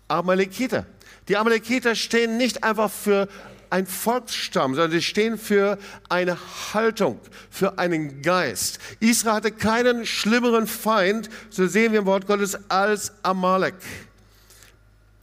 Amalekiter. 0.08 0.86
Die 1.28 1.36
Amalekiter 1.36 1.94
stehen 1.94 2.36
nicht 2.36 2.64
einfach 2.64 2.90
für 2.90 3.28
ein 3.74 3.86
Volksstamm, 3.86 4.76
sondern 4.76 4.92
sie 4.92 5.02
stehen 5.02 5.36
für 5.36 5.78
eine 6.08 6.38
Haltung, 6.72 7.18
für 7.50 7.76
einen 7.76 8.22
Geist. 8.22 8.78
Israel 9.00 9.34
hatte 9.34 9.50
keinen 9.50 10.06
schlimmeren 10.06 10.68
Feind, 10.68 11.28
so 11.50 11.66
sehen 11.66 11.90
wir 11.90 11.98
im 11.98 12.06
Wort 12.06 12.28
Gottes, 12.28 12.56
als 12.70 13.12
Amalek. 13.24 13.74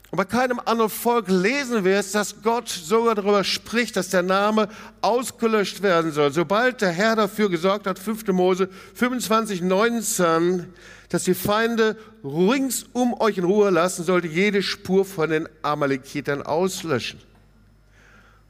Und 0.10 0.18
bei 0.18 0.26
keinem 0.26 0.60
anderen 0.66 0.90
Volk 0.90 1.30
lesen 1.30 1.86
wir 1.86 1.98
es, 1.98 2.12
dass 2.12 2.42
Gott 2.44 2.68
sogar 2.68 3.16
darüber 3.16 3.46
spricht, 3.46 3.96
dass 3.96 4.10
der 4.10 4.24
Name 4.24 4.68
ausgelöscht 5.00 5.82
werden 5.82 6.12
soll. 6.12 6.34
Sobald 6.34 6.82
der 6.82 6.92
Herr 6.92 7.16
dafür 7.16 7.50
gesorgt 7.50 7.88
hat, 7.88 8.00
5. 8.00 8.28
Mose 8.34 8.68
25, 8.96 9.62
19, 9.62 10.66
dass 11.08 11.24
die 11.24 11.36
Feinde 11.36 11.96
rings 12.22 12.84
um 12.92 13.14
euch 13.14 13.38
in 13.38 13.46
Ruhe 13.46 13.70
lassen, 13.70 14.04
sollte 14.04 14.28
jede 14.28 14.62
Spur 14.62 15.06
von 15.06 15.30
den 15.30 15.48
Amalekitern 15.62 16.42
auslöschen. 16.42 17.31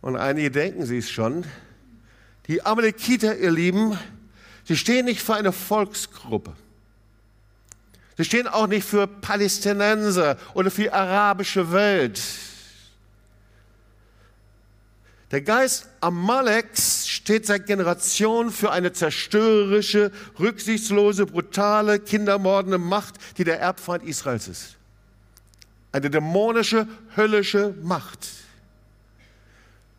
Und 0.01 0.15
einige 0.15 0.51
denken 0.51 0.86
sie 0.86 0.98
es 0.98 1.10
schon. 1.10 1.46
Die 2.48 2.65
Amalekiter, 2.65 3.38
ihr 3.38 3.51
Lieben, 3.51 3.98
sie 4.65 4.75
stehen 4.75 5.05
nicht 5.05 5.22
für 5.22 5.36
eine 5.36 5.51
Volksgruppe. 5.51 6.53
Sie 8.17 8.25
stehen 8.25 8.48
auch 8.48 8.67
nicht 8.67 8.86
für 8.86 9.08
Palästinenser 9.08 10.38
oder 10.53 10.70
für 10.70 10.84
die 10.84 10.91
arabische 10.91 11.72
Welt. 11.72 12.22
Der 15.31 15.41
Geist 15.41 15.88
Amaleks 16.01 17.08
steht 17.08 17.46
seit 17.46 17.65
Generationen 17.65 18.51
für 18.51 18.72
eine 18.72 18.91
zerstörerische, 18.91 20.12
rücksichtslose, 20.38 21.25
brutale, 21.25 22.00
kindermordende 22.00 22.77
Macht, 22.77 23.15
die 23.38 23.46
der 23.46 23.62
Erbfeind 23.62 24.03
Israels 24.03 24.50
ist. 24.50 24.75
Eine 25.93 26.10
dämonische, 26.10 26.86
höllische 27.15 27.74
Macht. 27.81 28.27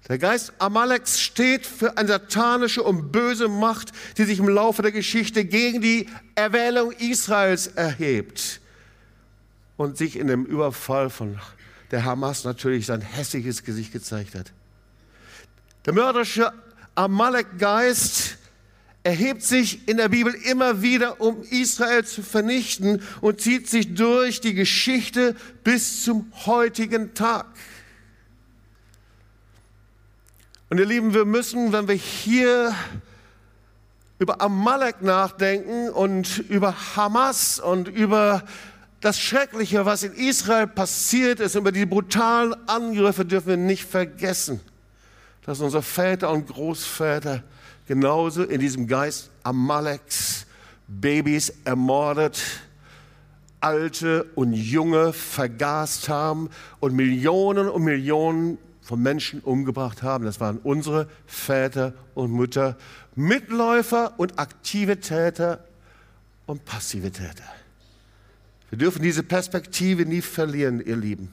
Der 0.09 0.19
Geist 0.19 0.53
Amaleks 0.59 1.21
steht 1.21 1.65
für 1.65 1.97
eine 1.97 2.09
satanische 2.09 2.83
und 2.83 3.13
böse 3.13 3.49
Macht, 3.49 3.93
die 4.19 4.25
sich 4.25 4.41
im 4.41 4.49
Laufe 4.49 4.83
der 4.83 4.93
Geschichte 4.93 5.45
gegen 5.45 5.81
die 5.81 6.09
Erwählung 6.35 6.91
Israels 6.93 7.69
erhebt 7.69 8.61
und 9.77 9.97
sich 9.97 10.19
in 10.19 10.27
dem 10.27 10.45
Überfall 10.45 11.09
von 11.09 11.39
der 11.93 12.05
Hamas 12.05 12.45
natürlich 12.45 12.87
sein 12.87 13.01
hässliches 13.01 13.63
Gesicht 13.63 13.93
gezeigt 13.93 14.35
hat. 14.35 14.53
Der 15.87 15.93
mörderische 15.93 16.53
Amalek-Geist 16.95 18.39
erhebt 19.05 19.43
sich 19.43 19.89
in 19.89 19.97
der 19.97 20.09
Bibel 20.09 20.33
immer 20.33 20.83
wieder, 20.83 21.21
um 21.21 21.43
Israel 21.51 22.05
zu 22.05 22.23
vernichten 22.23 23.03
und 23.21 23.41
zieht 23.41 23.69
sich 23.69 23.95
durch 23.95 24.41
die 24.41 24.55
Geschichte 24.55 25.37
bis 25.65 26.05
zum 26.05 26.33
heutigen 26.47 27.15
Tag. 27.15 27.47
Und 30.73 30.79
ihr 30.79 30.87
Lieben, 30.87 31.13
wir 31.13 31.27
müssen, 31.27 31.71
wenn 31.75 31.87
wir 31.87 31.95
hier 31.95 32.75
über 34.19 34.41
Amalek 34.41 35.03
nachdenken 35.03 35.91
und 35.91 36.39
über 36.49 36.75
Hamas 36.97 37.61
und 37.61 37.89
über 37.89 38.43
das 39.03 39.21
Schreckliche, 39.21 39.85
was 39.85 40.03
in 40.03 40.15
Israel 40.15 40.67
passiert 40.67 41.41
ist, 41.41 41.57
über 41.57 41.73
die 41.73 41.85
brutalen 41.85 42.55
Angriffe 42.67 43.27
dürfen 43.27 43.49
wir 43.49 43.57
nicht 43.59 43.85
vergessen, 43.85 44.63
dass 45.45 45.61
unsere 45.61 45.83
Väter 45.83 46.31
und 46.31 46.47
Großväter 46.49 47.43
genauso 47.87 48.43
in 48.43 48.59
diesem 48.59 48.87
Geist 48.87 49.29
Amaleks 49.43 50.47
Babys 50.89 51.53
ermordet, 51.67 52.41
alte 53.61 54.25
und 54.37 54.55
junge 54.55 55.13
vergast 55.13 56.09
haben 56.09 56.49
und 56.81 56.95
Millionen 56.95 57.69
und 57.69 57.85
Millionen 57.85 58.57
von 58.93 59.01
Menschen 59.01 59.41
umgebracht 59.41 60.03
haben. 60.03 60.27
Das 60.27 60.39
waren 60.39 60.59
unsere 60.59 61.09
Väter 61.27 61.95
und 62.15 62.31
Mütter, 62.31 62.77
Mitläufer 63.15 64.13
und 64.19 64.39
aktive 64.39 65.01
Täter 65.01 65.65
und 66.45 66.67
passive 66.67 67.11
Täter. 67.11 67.47
Wir 68.69 68.77
dürfen 68.77 69.03
diese 69.03 69.23
Perspektive 69.23 70.05
nie 70.05 70.21
verlieren, 70.21 70.85
ihr 70.85 70.99
Lieben. 70.99 71.33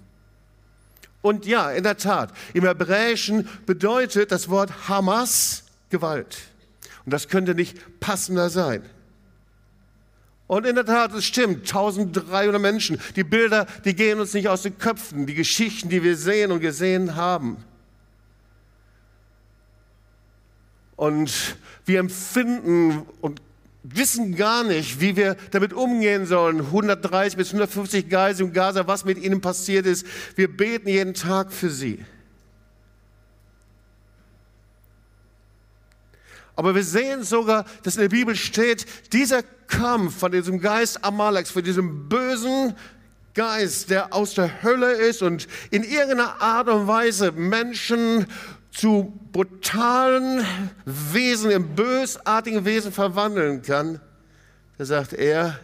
Und 1.22 1.46
ja, 1.46 1.70
in 1.70 1.84
der 1.84 1.98
Tat, 1.98 2.32
im 2.54 2.64
Hebräischen 2.64 3.50
bedeutet 3.66 4.32
das 4.32 4.48
Wort 4.48 4.88
Hamas 4.88 5.66
Gewalt. 5.90 6.38
Und 7.04 7.12
das 7.12 7.28
könnte 7.28 7.56
nicht 7.56 8.00
passender 8.00 8.50
sein. 8.50 8.84
Und 10.50 10.66
in 10.66 10.74
der 10.74 10.86
Tat, 10.86 11.14
es 11.14 11.26
stimmt, 11.26 11.68
1300 11.68 12.60
Menschen. 12.60 13.00
Die 13.16 13.24
Bilder, 13.24 13.68
die 13.86 13.94
gehen 13.94 14.20
uns 14.20 14.34
nicht 14.34 14.48
aus 14.48 14.64
den 14.64 14.80
Köpfen. 14.80 15.28
Die 15.28 15.36
Geschichten, 15.36 15.90
die 15.90 16.02
wir 16.02 16.18
sehen 16.18 16.52
und 16.52 16.60
gesehen 16.60 17.16
haben. 17.16 17.58
Und 20.96 21.56
wir 21.86 22.00
empfinden 22.00 23.06
und 23.22 23.44
wissen 23.84 24.36
gar 24.36 24.64
nicht, 24.64 25.00
wie 25.00 25.16
wir 25.16 25.38
damit 25.52 25.72
umgehen 25.72 26.26
sollen. 26.26 26.62
130 26.62 27.38
bis 27.38 27.50
150 27.50 28.10
Geisel 28.10 28.48
in 28.48 28.54
Gaza, 28.54 28.88
was 28.88 29.06
mit 29.06 29.20
ihnen 29.20 29.42
passiert 29.42 29.86
ist. 29.86 30.04
Wir 30.36 30.48
beten 30.48 30.90
jeden 30.90 31.14
Tag 31.14 31.54
für 31.54 31.70
sie. 31.70 32.04
Aber 36.60 36.76
wir 36.76 36.84
sehen 36.84 37.24
sogar, 37.24 37.64
dass 37.84 37.96
in 37.96 38.02
der 38.02 38.10
Bibel 38.10 38.36
steht, 38.36 38.86
dieser 39.14 39.44
Kampf 39.70 40.20
von 40.20 40.34
diesem 40.34 40.60
Geist 40.60 41.06
Amaleks, 41.06 41.52
von 41.52 41.64
diesem 41.64 42.10
bösen 42.10 42.76
Geist, 43.34 43.90
der 43.90 44.14
aus 44.14 44.34
der 44.34 44.62
Hölle 44.62 44.92
ist 44.92 45.22
und 45.22 45.48
in 45.72 45.84
irgendeiner 45.84 46.42
Art 46.42 46.68
und 46.68 46.86
Weise 46.86 47.32
Menschen 47.32 48.28
zu 48.72 49.18
brutalen 49.32 50.46
Wesen, 50.84 51.50
in 51.50 51.76
bösartigen 51.76 52.66
Wesen 52.66 52.92
verwandeln 52.92 53.62
kann, 53.62 54.02
da 54.78 54.84
sagt 54.84 55.14
er, 55.14 55.58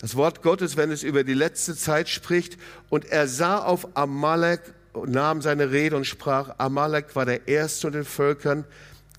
das 0.00 0.16
Wort 0.16 0.42
Gottes, 0.42 0.76
wenn 0.76 0.90
es 0.90 1.04
über 1.04 1.22
die 1.22 1.34
letzte 1.34 1.76
Zeit 1.76 2.08
spricht, 2.08 2.58
und 2.90 3.04
er 3.04 3.28
sah 3.28 3.58
auf 3.58 3.96
Amalek 3.96 4.74
nahm 5.06 5.40
seine 5.40 5.70
Rede 5.70 5.96
und 5.96 6.04
sprach, 6.04 6.54
Amalek 6.58 7.14
war 7.14 7.26
der 7.26 7.46
erste 7.46 7.86
unter 7.86 8.00
den 8.00 8.04
Völkern, 8.04 8.64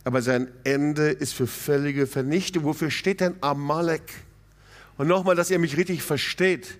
aber 0.06 0.22
sein 0.22 0.48
Ende 0.64 1.10
ist 1.10 1.34
für 1.34 1.48
völlige 1.48 2.06
Vernichtung. 2.06 2.64
Wofür 2.64 2.92
steht 2.92 3.22
denn 3.22 3.36
Amalek? 3.42 4.14
Und 4.98 5.08
nochmal, 5.08 5.36
dass 5.36 5.50
ihr 5.50 5.60
mich 5.60 5.78
richtig 5.78 6.04
versteht. 6.04 6.78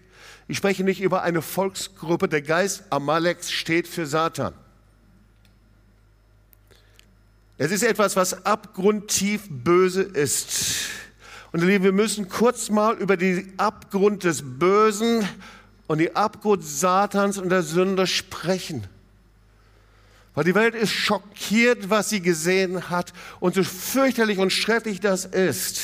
Ich 0.48 0.58
spreche 0.58 0.84
nicht 0.84 1.02
über 1.02 1.24
eine 1.24 1.42
Volksgruppe. 1.42 2.30
Der 2.30 2.44
Geist 2.44 2.84
Amaleks 2.92 3.52
steht 3.52 3.88
für 3.88 4.06
Satan. 4.06 4.54
Es 7.58 7.72
ist 7.72 7.84
etwas, 7.84 8.16
was 8.16 8.46
abgrundtief 8.46 9.48
böse 9.50 10.04
ist. 10.04 10.90
Und 11.52 11.62
ihr 11.62 11.68
Lieben, 11.68 11.84
wir 11.84 11.94
müssen 11.94 12.30
kurz 12.30 12.70
mal 12.70 12.96
über 12.96 13.18
den 13.18 13.54
Abgrund 13.58 14.24
des 14.24 14.44
Bösen 14.44 15.28
und 15.88 15.98
den 15.98 16.16
Abgrund 16.16 16.64
Satans 16.64 17.40
und 17.40 17.50
der 17.50 17.64
Sünde 17.64 18.06
sprechen. 18.06 18.86
Weil 20.36 20.44
die 20.44 20.56
Welt 20.56 20.76
ist 20.76 20.92
schockiert, 20.92 21.90
was 21.90 22.10
sie 22.10 22.22
gesehen 22.22 22.90
hat 22.90 23.14
und 23.40 23.56
so 23.56 23.64
fürchterlich 23.64 24.38
und 24.38 24.52
schrecklich 24.52 25.00
das 25.00 25.26
ist. 25.26 25.80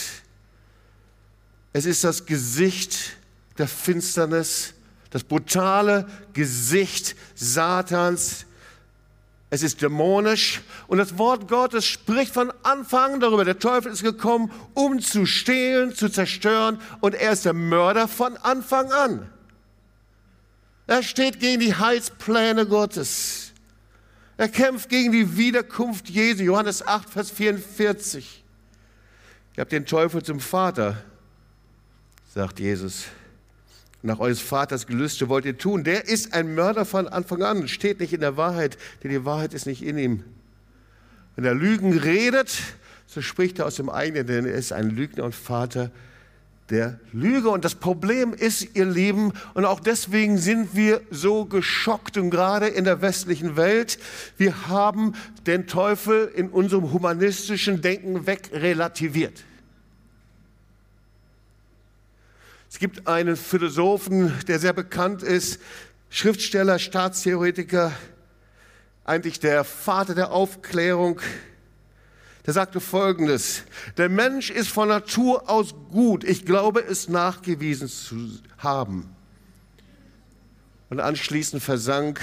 Es 1.73 1.85
ist 1.85 2.03
das 2.03 2.25
Gesicht 2.25 3.13
der 3.57 3.67
Finsternis, 3.67 4.73
das 5.09 5.23
brutale 5.23 6.05
Gesicht 6.33 7.15
Satans, 7.33 8.45
es 9.53 9.63
ist 9.63 9.81
dämonisch 9.81 10.61
und 10.87 10.97
das 10.97 11.17
Wort 11.17 11.49
Gottes 11.49 11.85
spricht 11.85 12.33
von 12.33 12.53
Anfang 12.63 13.19
darüber. 13.19 13.43
Der 13.43 13.59
Teufel 13.59 13.91
ist 13.91 14.01
gekommen, 14.01 14.49
um 14.73 15.01
zu 15.01 15.25
stehlen, 15.25 15.93
zu 15.93 16.07
zerstören 16.07 16.79
und 17.01 17.15
er 17.15 17.33
ist 17.33 17.43
der 17.43 17.53
Mörder 17.53 18.07
von 18.07 18.37
Anfang 18.37 18.93
an. 18.93 19.29
Er 20.87 21.03
steht 21.03 21.41
gegen 21.41 21.59
die 21.59 21.75
Heilspläne 21.75 22.65
Gottes. 22.65 23.50
Er 24.37 24.49
kämpft 24.49 24.89
gegen 24.89 25.11
die 25.11 25.37
Wiederkunft 25.37 26.09
Jesu. 26.09 26.43
Johannes 26.43 26.85
8, 26.85 27.09
Vers 27.09 27.31
44. 27.31 28.43
Ich 29.53 29.59
habe 29.59 29.69
den 29.69 29.85
Teufel 29.85 30.23
zum 30.23 30.39
Vater, 30.39 31.03
sagt 32.33 32.59
Jesus 32.59 33.05
nach 34.03 34.19
eures 34.19 34.39
Vaters 34.39 34.87
Gelüste 34.87 35.29
wollt 35.29 35.45
ihr 35.45 35.57
tun. 35.57 35.83
Der 35.83 36.07
ist 36.07 36.33
ein 36.33 36.55
Mörder 36.55 36.85
von 36.85 37.07
Anfang 37.07 37.43
an, 37.43 37.67
steht 37.67 37.99
nicht 37.99 38.13
in 38.13 38.21
der 38.21 38.37
Wahrheit, 38.37 38.77
denn 39.03 39.11
die 39.11 39.25
Wahrheit 39.25 39.53
ist 39.53 39.65
nicht 39.65 39.83
in 39.83 39.97
ihm. 39.97 40.23
Wenn 41.35 41.45
er 41.45 41.53
Lügen 41.53 41.97
redet, 41.97 42.57
so 43.07 43.21
spricht 43.21 43.59
er 43.59 43.65
aus 43.67 43.75
dem 43.75 43.89
eigenen, 43.89 44.27
denn 44.27 44.45
er 44.45 44.55
ist 44.55 44.73
ein 44.73 44.89
Lügner 44.89 45.23
und 45.23 45.35
Vater 45.35 45.91
der 46.71 46.99
Lüge. 47.11 47.49
Und 47.49 47.65
das 47.65 47.75
Problem 47.75 48.33
ist, 48.33 48.75
ihr 48.75 48.85
Lieben, 48.85 49.33
und 49.53 49.65
auch 49.65 49.79
deswegen 49.79 50.37
sind 50.37 50.75
wir 50.75 51.01
so 51.11 51.45
geschockt 51.45 52.17
und 52.17 52.31
gerade 52.31 52.67
in 52.67 52.85
der 52.85 53.01
westlichen 53.01 53.57
Welt, 53.57 53.99
wir 54.37 54.67
haben 54.67 55.13
den 55.45 55.67
Teufel 55.67 56.31
in 56.33 56.49
unserem 56.49 56.91
humanistischen 56.91 57.81
Denken 57.81 58.25
wegrelativiert. 58.25 59.43
Es 62.71 62.79
gibt 62.79 63.05
einen 63.05 63.35
Philosophen, 63.35 64.33
der 64.47 64.57
sehr 64.57 64.73
bekannt 64.73 65.23
ist, 65.23 65.59
Schriftsteller, 66.09 66.79
Staatstheoretiker, 66.79 67.91
eigentlich 69.03 69.39
der 69.39 69.65
Vater 69.65 70.15
der 70.15 70.31
Aufklärung. 70.31 71.19
Der 72.45 72.53
sagte 72.53 72.79
Folgendes, 72.79 73.63
der 73.97 74.09
Mensch 74.09 74.49
ist 74.49 74.69
von 74.69 74.89
Natur 74.89 75.49
aus 75.49 75.75
gut. 75.91 76.23
Ich 76.23 76.45
glaube, 76.45 76.83
es 76.83 77.07
nachgewiesen 77.07 77.87
zu 77.87 78.39
haben. 78.57 79.15
Und 80.89 80.99
anschließend 80.99 81.61
versank 81.61 82.19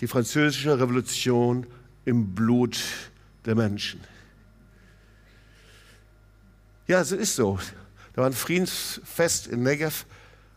die 0.00 0.08
französische 0.08 0.78
Revolution 0.78 1.66
im 2.04 2.34
Blut 2.34 2.82
der 3.44 3.54
Menschen. 3.54 4.00
Ja, 6.88 7.00
es 7.00 7.12
ist 7.12 7.36
so. 7.36 7.58
Da 8.12 8.22
war 8.22 8.28
ein 8.28 8.34
Friedensfest 8.34 9.46
in 9.46 9.62
Negev 9.62 10.04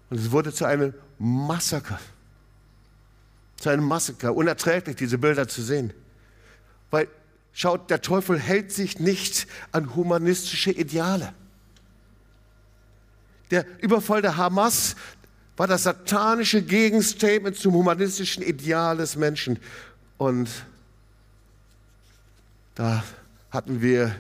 und 0.10 0.20
es 0.20 0.32
wurde 0.32 0.52
zu 0.52 0.66
einem 0.66 0.94
Massaker. 1.20 2.00
Zu 3.58 3.70
einem 3.70 3.86
Massaker. 3.86 4.36
Unerträglich, 4.36 4.96
diese 4.96 5.18
Bilder 5.18 5.48
zu 5.48 5.62
sehen. 5.62 5.94
Weil, 6.92 7.08
schaut, 7.56 7.90
der 7.90 8.02
Teufel 8.02 8.38
hält 8.38 8.72
sich 8.72 9.00
nicht 9.00 9.48
an 9.72 9.96
humanistische 9.96 10.72
Ideale. 10.72 11.34
Der 13.50 13.66
Überfall 13.82 14.22
der 14.22 14.36
Hamas 14.36 14.96
war 15.56 15.66
das 15.66 15.84
satanische 15.84 16.62
Gegenstatement 16.62 17.56
zum 17.56 17.74
humanistischen 17.74 18.44
Ideal 18.44 18.98
des 18.98 19.16
Menschen. 19.16 19.58
Und 20.18 20.50
da 22.76 23.04
hatten 23.52 23.82
wir 23.82 24.14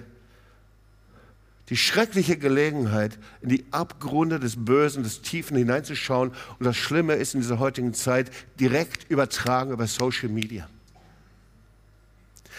die 1.67 1.77
schreckliche 1.77 2.37
Gelegenheit, 2.37 3.17
in 3.41 3.49
die 3.49 3.65
Abgründe 3.71 4.39
des 4.39 4.63
Bösen, 4.63 5.03
des 5.03 5.23
Tiefen 5.23 5.57
hineinzuschauen. 5.57 6.29
Und 6.29 6.65
das 6.65 6.77
Schlimme 6.77 7.15
ist 7.15 7.33
in 7.33 7.41
dieser 7.41 7.59
heutigen 7.59 7.93
Zeit 7.93 8.31
direkt 8.61 9.09
übertragen 9.09 9.71
über 9.71 9.87
Social 9.87 10.29
Media. 10.29 10.69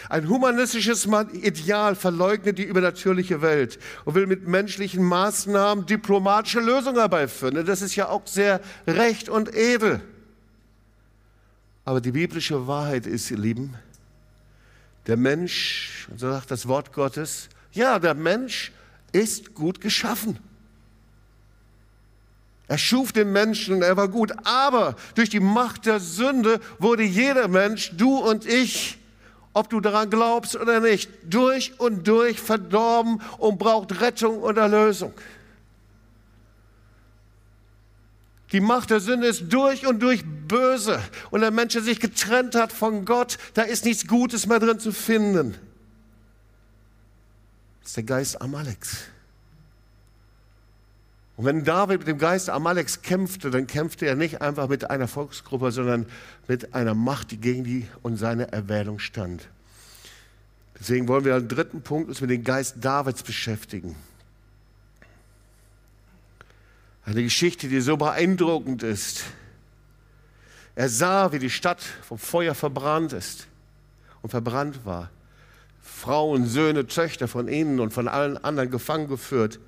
Ein 0.09 0.29
humanistisches 0.29 1.09
Ideal 1.33 1.95
verleugnet 1.95 2.59
die 2.59 2.65
übernatürliche 2.65 3.43
Welt 3.43 3.79
und 4.05 4.15
will 4.15 4.27
mit 4.27 4.47
menschlichen 4.47 5.03
Maßnahmen 5.03 5.87
diplomatische 5.87 6.61
Lösungen 6.61 6.99
herbeiführen. 6.99 7.67
Das 7.67 7.83
ist 7.83 7.97
ja 7.97 8.09
auch 8.09 8.27
sehr 8.27 8.61
recht 8.87 9.29
und 9.29 9.55
edel. 9.55 10.01
Aber 11.85 12.01
die 12.01 12.13
biblische 12.13 12.67
Wahrheit 12.67 13.07
ist, 13.07 13.31
ihr 13.31 13.39
Lieben, 13.39 13.75
der 15.07 15.17
Mensch, 15.17 16.09
so 16.17 16.31
sagt 16.31 16.51
das 16.51 16.67
Wort 16.67 16.93
Gottes, 16.93 17.49
ja, 17.73 17.99
der 17.99 18.15
Mensch 18.15 18.73
ist 19.13 19.55
gut 19.55 19.81
geschaffen. 19.81 20.39
Er 22.69 22.79
schuf 22.79 23.13
den 23.13 23.33
Menschen 23.33 23.77
und 23.77 23.83
er 23.83 23.97
war 23.97 24.09
gut, 24.09 24.33
aber 24.45 24.97
durch 25.15 25.31
die 25.31 25.41
Macht 25.41 25.87
der 25.87 26.01
Sünde 26.01 26.61
wurde 26.79 27.05
jeder 27.05 27.47
Mensch, 27.47 27.93
du 27.97 28.19
und 28.19 28.45
ich, 28.45 28.99
ob 29.57 29.71
du 29.71 29.81
daran 29.81 30.11
glaubst 30.11 30.55
oder 30.55 30.81
nicht, 30.81 31.11
durch 31.25 31.81
und 31.81 32.07
durch 32.07 32.39
verdorben 32.39 33.23
und 33.39 33.59
braucht 33.59 34.03
Rettung 34.03 34.43
und 34.43 34.59
Erlösung. 34.59 35.15
Die 38.53 38.61
Macht 38.61 38.91
der 38.91 39.01
Sünde 39.01 39.29
ist 39.29 39.51
durch 39.51 39.87
und 39.87 40.01
durch 40.01 40.23
böse. 40.27 41.03
Und 41.31 41.41
der 41.41 41.51
Mensch, 41.51 41.73
der 41.73 41.81
sich 41.81 42.01
getrennt 42.01 42.55
hat 42.55 42.71
von 42.71 43.07
Gott, 43.07 43.39
da 43.55 43.63
ist 43.63 43.87
nichts 43.87 44.07
Gutes 44.07 44.47
mehr 44.47 44.59
drin 44.59 44.79
zu 44.79 44.93
finden. 44.93 45.57
Das 47.81 47.89
ist 47.89 47.97
der 47.97 48.05
Geist 48.05 48.43
Amaleks. 48.43 49.05
Und 51.37 51.45
wenn 51.45 51.65
David 51.65 51.99
mit 51.99 52.09
dem 52.09 52.19
Geist 52.19 52.49
Amaleks 52.49 53.03
kämpfte, 53.03 53.51
dann 53.51 53.67
kämpfte 53.67 54.07
er 54.07 54.17
nicht 54.17 54.41
einfach 54.41 54.69
mit 54.69 54.91
einer 54.91 55.07
Volksgruppe, 55.07 55.71
sondern 55.71 56.07
mit 56.49 56.75
einer 56.75 56.95
Macht, 56.95 57.31
die 57.31 57.37
gegen 57.37 57.63
die 57.63 57.87
und 58.03 58.17
seine 58.17 58.53
Erwählung 58.53 58.99
stand. 58.99 59.49
Deswegen 60.79 61.09
wollen 61.09 61.25
wir 61.25 61.35
als 61.35 61.49
dritten 61.49 61.83
Punkt 61.83 62.09
uns 62.09 62.21
mit 62.21 62.31
dem 62.31 62.43
Geist 62.43 62.77
Davids 62.81 63.23
beschäftigen. 63.23 63.97
Eine 67.05 67.23
Geschichte, 67.23 67.69
die 67.69 67.81
so 67.81 67.97
beeindruckend 67.97 68.83
ist. 68.83 69.25
Er 70.75 70.89
sah, 70.89 71.33
wie 71.33 71.39
die 71.39 71.51
Stadt 71.51 71.81
vom 71.81 72.19
Feuer 72.19 72.55
verbrannt 72.55 73.13
ist 73.13 73.47
und 74.23 74.31
verbrannt 74.31 74.85
war. 74.85 75.11
Frauen, 75.83 76.47
Söhne, 76.47 76.87
Töchter 76.87 77.29
von 77.29 77.49
ihnen 77.49 77.79
und 77.81 77.93
von 77.93 78.09
allen 78.09 78.37
anderen 78.37 78.71
gefangen 78.71 79.09
geführt. 79.09 79.61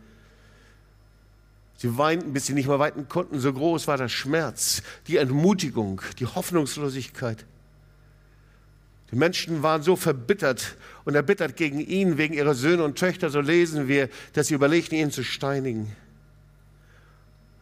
Sie 1.78 1.96
weinten, 1.96 2.32
bis 2.32 2.46
sie 2.46 2.54
nicht 2.54 2.66
mehr 2.66 2.80
weiten 2.80 3.08
konnten. 3.08 3.38
So 3.38 3.52
groß 3.52 3.86
war 3.86 3.96
der 3.96 4.08
Schmerz, 4.08 4.82
die 5.06 5.16
Entmutigung, 5.16 6.02
die 6.18 6.26
Hoffnungslosigkeit. 6.26 7.46
Die 9.12 9.16
Menschen 9.16 9.62
waren 9.62 9.82
so 9.82 9.94
verbittert 9.94 10.76
und 11.04 11.14
erbittert 11.14 11.56
gegen 11.56 11.78
ihn 11.78 12.18
wegen 12.18 12.34
ihrer 12.34 12.54
Söhne 12.54 12.82
und 12.82 12.98
Töchter, 12.98 13.30
so 13.30 13.40
lesen 13.40 13.86
wir, 13.86 14.10
dass 14.32 14.48
sie 14.48 14.54
überlegten, 14.54 14.98
ihn 14.98 15.12
zu 15.12 15.22
steinigen. 15.22 15.94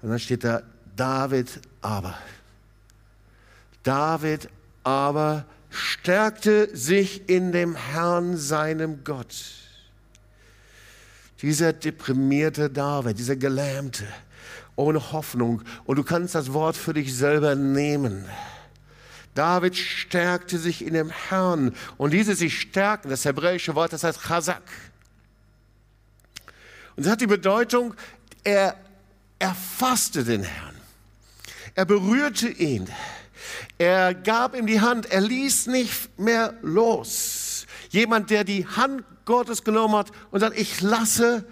Und 0.00 0.09
dann 0.09 0.18
steht 0.18 0.44
da, 0.44 0.62
David 0.96 1.61
aber. 1.83 2.18
David 3.83 4.48
aber 4.83 5.44
stärkte 5.68 6.74
sich 6.74 7.29
in 7.29 7.52
dem 7.52 7.76
Herrn, 7.76 8.38
seinem 8.38 9.05
Gott. 9.05 9.65
Dieser 11.42 11.72
deprimierte 11.72 12.70
David, 12.70 13.18
dieser 13.18 13.37
Gelähmte, 13.37 14.07
ohne 14.75 15.12
Hoffnung. 15.12 15.62
Und 15.85 15.96
du 15.96 16.05
kannst 16.05 16.35
das 16.35 16.53
Wort 16.53 16.77
für 16.77 16.94
dich 16.94 17.14
selber 17.14 17.55
nehmen. 17.55 18.25
David 19.35 19.77
stärkte 19.77 20.59
sich 20.59 20.85
in 20.85 20.94
dem 20.94 21.11
Herrn. 21.11 21.75
Und 21.99 22.12
dieses 22.12 22.38
sich 22.38 22.59
stärken, 22.59 23.11
das 23.11 23.25
hebräische 23.25 23.75
Wort, 23.75 23.92
das 23.92 24.03
heißt 24.03 24.20
Chazak. 24.22 24.62
Und 26.96 27.05
es 27.05 27.11
hat 27.11 27.20
die 27.20 27.27
Bedeutung, 27.27 27.94
er 28.42 28.77
erfasste 29.38 30.25
den 30.25 30.42
Herrn. 30.42 30.75
Er 31.75 31.85
berührte 31.85 32.49
ihn. 32.49 32.88
Er 33.77 34.14
gab 34.14 34.57
ihm 34.57 34.66
die 34.66 34.81
Hand, 34.81 35.11
er 35.11 35.20
ließ 35.20 35.66
nicht 35.66 36.18
mehr 36.18 36.55
los. 36.62 37.66
Jemand, 37.90 38.31
der 38.31 38.44
die 38.44 38.66
Hand 38.66 39.05
Gottes 39.26 39.64
genommen 39.64 39.94
hat 39.94 40.10
und 40.30 40.40
sagt, 40.40 40.58
ich 40.58 40.80
lasse 40.80 41.44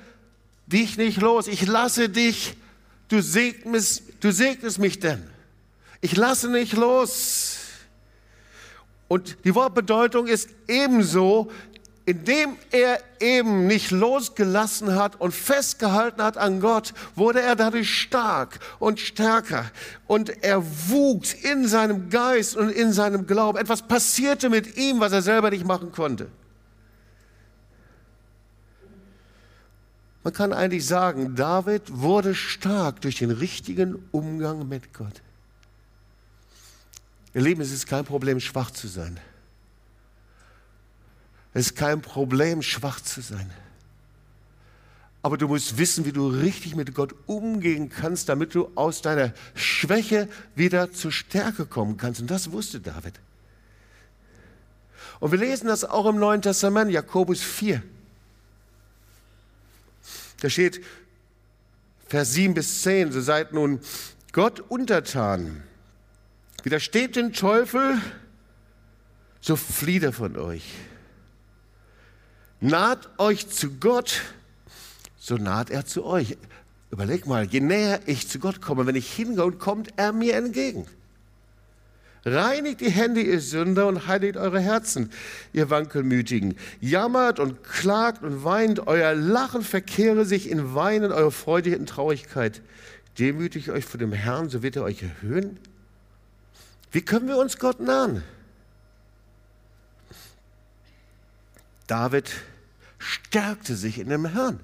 dich 0.66 0.96
nicht 0.96 1.20
los, 1.20 1.46
ich 1.46 1.66
lasse 1.66 2.08
dich, 2.08 2.56
du 3.08 3.20
segnest, 3.20 4.04
du 4.20 4.32
segnest 4.32 4.78
mich 4.78 4.98
denn. 4.98 5.22
Ich 6.00 6.16
lasse 6.16 6.48
nicht 6.48 6.72
los. 6.72 7.58
Und 9.08 9.36
die 9.44 9.54
Wortbedeutung 9.54 10.26
ist 10.26 10.48
ebenso, 10.66 11.50
indem 12.06 12.56
er 12.70 13.00
eben 13.18 13.66
nicht 13.66 13.90
losgelassen 13.90 14.94
hat 14.94 15.20
und 15.20 15.32
festgehalten 15.32 16.22
hat 16.22 16.36
an 16.36 16.60
Gott, 16.60 16.92
wurde 17.14 17.40
er 17.40 17.56
dadurch 17.56 17.98
stark 17.98 18.58
und 18.78 19.00
stärker. 19.00 19.70
Und 20.06 20.42
er 20.42 20.62
wuchs 20.88 21.32
in 21.32 21.66
seinem 21.66 22.10
Geist 22.10 22.56
und 22.56 22.70
in 22.70 22.92
seinem 22.92 23.26
Glauben. 23.26 23.58
Etwas 23.58 23.82
passierte 23.82 24.50
mit 24.50 24.76
ihm, 24.76 25.00
was 25.00 25.12
er 25.12 25.22
selber 25.22 25.50
nicht 25.50 25.66
machen 25.66 25.92
konnte. 25.92 26.28
Man 30.24 30.32
kann 30.32 30.54
eigentlich 30.54 30.86
sagen, 30.86 31.36
David 31.36 31.82
wurde 32.00 32.34
stark 32.34 33.02
durch 33.02 33.16
den 33.16 33.30
richtigen 33.30 34.02
Umgang 34.10 34.66
mit 34.66 34.94
Gott. 34.94 35.20
Ihr 37.34 37.42
Lieben, 37.42 37.60
es 37.60 37.70
ist 37.70 37.86
kein 37.86 38.06
Problem, 38.06 38.40
schwach 38.40 38.70
zu 38.70 38.88
sein. 38.88 39.20
Es 41.52 41.66
ist 41.66 41.76
kein 41.76 42.00
Problem, 42.00 42.62
schwach 42.62 43.02
zu 43.02 43.20
sein. 43.20 43.50
Aber 45.20 45.36
du 45.36 45.46
musst 45.46 45.76
wissen, 45.76 46.06
wie 46.06 46.12
du 46.12 46.28
richtig 46.28 46.74
mit 46.74 46.94
Gott 46.94 47.14
umgehen 47.26 47.90
kannst, 47.90 48.30
damit 48.30 48.54
du 48.54 48.70
aus 48.76 49.02
deiner 49.02 49.34
Schwäche 49.54 50.28
wieder 50.54 50.90
zur 50.90 51.12
Stärke 51.12 51.66
kommen 51.66 51.98
kannst. 51.98 52.22
Und 52.22 52.30
das 52.30 52.50
wusste 52.50 52.80
David. 52.80 53.20
Und 55.20 55.32
wir 55.32 55.38
lesen 55.38 55.66
das 55.66 55.84
auch 55.84 56.06
im 56.06 56.16
Neuen 56.16 56.40
Testament, 56.40 56.90
Jakobus 56.90 57.42
4. 57.42 57.82
Da 60.44 60.50
steht 60.50 60.84
Vers 62.06 62.34
7 62.34 62.52
bis 62.52 62.82
10, 62.82 63.12
so 63.12 63.22
seid 63.22 63.54
nun 63.54 63.80
Gott 64.32 64.60
untertan. 64.60 65.62
Widersteht 66.62 67.16
den 67.16 67.32
Teufel, 67.32 67.98
so 69.40 69.56
flieht 69.56 70.02
er 70.02 70.12
von 70.12 70.36
euch. 70.36 70.70
Naht 72.60 73.08
euch 73.18 73.48
zu 73.48 73.70
Gott, 73.70 74.20
so 75.16 75.36
naht 75.36 75.70
er 75.70 75.86
zu 75.86 76.04
euch. 76.04 76.36
Überleg 76.90 77.26
mal, 77.26 77.46
je 77.46 77.60
näher 77.60 78.00
ich 78.04 78.28
zu 78.28 78.38
Gott 78.38 78.60
komme, 78.60 78.84
wenn 78.84 78.96
ich 78.96 79.10
hingehe, 79.10 79.52
kommt 79.52 79.94
er 79.96 80.12
mir 80.12 80.36
entgegen. 80.36 80.86
Reinigt 82.24 82.80
die 82.80 82.90
Hände, 82.90 83.20
ihr 83.20 83.40
Sünder, 83.40 83.86
und 83.86 84.06
heiligt 84.06 84.36
eure 84.36 84.60
Herzen, 84.60 85.10
ihr 85.52 85.68
Wankelmütigen. 85.68 86.56
Jammert 86.80 87.38
und 87.38 87.62
klagt 87.62 88.22
und 88.22 88.44
weint, 88.44 88.86
euer 88.86 89.14
Lachen 89.14 89.62
verkehre 89.62 90.24
sich 90.24 90.50
in 90.50 90.74
Weinen, 90.74 91.12
eure 91.12 91.30
Freude 91.30 91.74
in 91.74 91.84
Traurigkeit. 91.84 92.62
Demütigt 93.18 93.68
euch 93.68 93.84
vor 93.84 93.98
dem 93.98 94.12
Herrn, 94.12 94.48
so 94.48 94.62
wird 94.62 94.76
er 94.76 94.84
euch 94.84 95.02
erhöhen. 95.02 95.58
Wie 96.90 97.02
können 97.02 97.28
wir 97.28 97.36
uns 97.36 97.58
Gott 97.58 97.80
nahen? 97.80 98.22
David 101.86 102.30
stärkte 102.98 103.76
sich 103.76 103.98
in 103.98 104.08
dem 104.08 104.24
Herrn. 104.24 104.60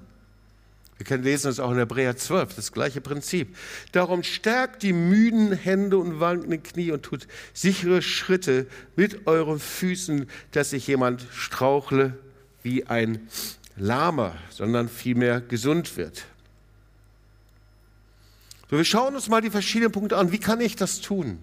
Wir 1.01 1.05
können 1.05 1.23
lesen 1.23 1.47
das 1.47 1.59
auch 1.59 1.71
in 1.71 1.79
Hebräer 1.79 2.15
12, 2.15 2.53
das 2.53 2.71
gleiche 2.71 3.01
Prinzip. 3.01 3.57
Darum 3.91 4.21
stärkt 4.21 4.83
die 4.83 4.93
müden 4.93 5.51
Hände 5.51 5.97
und 5.97 6.19
wankenden 6.19 6.61
Knie 6.61 6.91
und 6.91 7.01
tut 7.01 7.27
sichere 7.55 8.03
Schritte 8.03 8.67
mit 8.95 9.25
euren 9.25 9.59
Füßen, 9.59 10.29
dass 10.51 10.69
sich 10.69 10.85
jemand 10.85 11.25
strauchle 11.33 12.19
wie 12.61 12.85
ein 12.85 13.27
Lahmer, 13.75 14.35
sondern 14.51 14.89
vielmehr 14.89 15.41
gesund 15.41 15.97
wird. 15.97 16.25
So, 18.69 18.77
wir 18.77 18.85
schauen 18.85 19.15
uns 19.15 19.27
mal 19.27 19.41
die 19.41 19.49
verschiedenen 19.49 19.91
Punkte 19.91 20.17
an. 20.17 20.31
Wie 20.31 20.37
kann 20.37 20.61
ich 20.61 20.75
das 20.75 21.01
tun? 21.01 21.39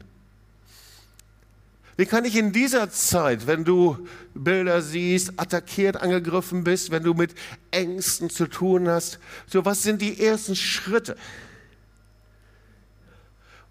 Wie 1.99 2.07
kann 2.07 2.25
ich 2.25 2.37
in 2.37 2.53
dieser 2.53 2.93
Zeit, 2.93 3.49
wenn 3.49 3.65
du 3.65 4.07
Bilder 4.33 4.83
siehst, 4.83 5.33
attackiert, 5.37 5.97
angegriffen 5.97 6.63
bist, 6.63 6.93
wenn 6.93 7.03
du 7.03 7.13
mit 7.13 7.35
Ängsten 7.73 8.31
zu 8.31 8.47
tun 8.47 8.89
hast, 8.89 9.19
so 9.49 9.65
was 9.65 9.83
sind 9.83 10.01
die 10.01 10.25
ersten 10.25 10.55
Schritte? 10.55 11.17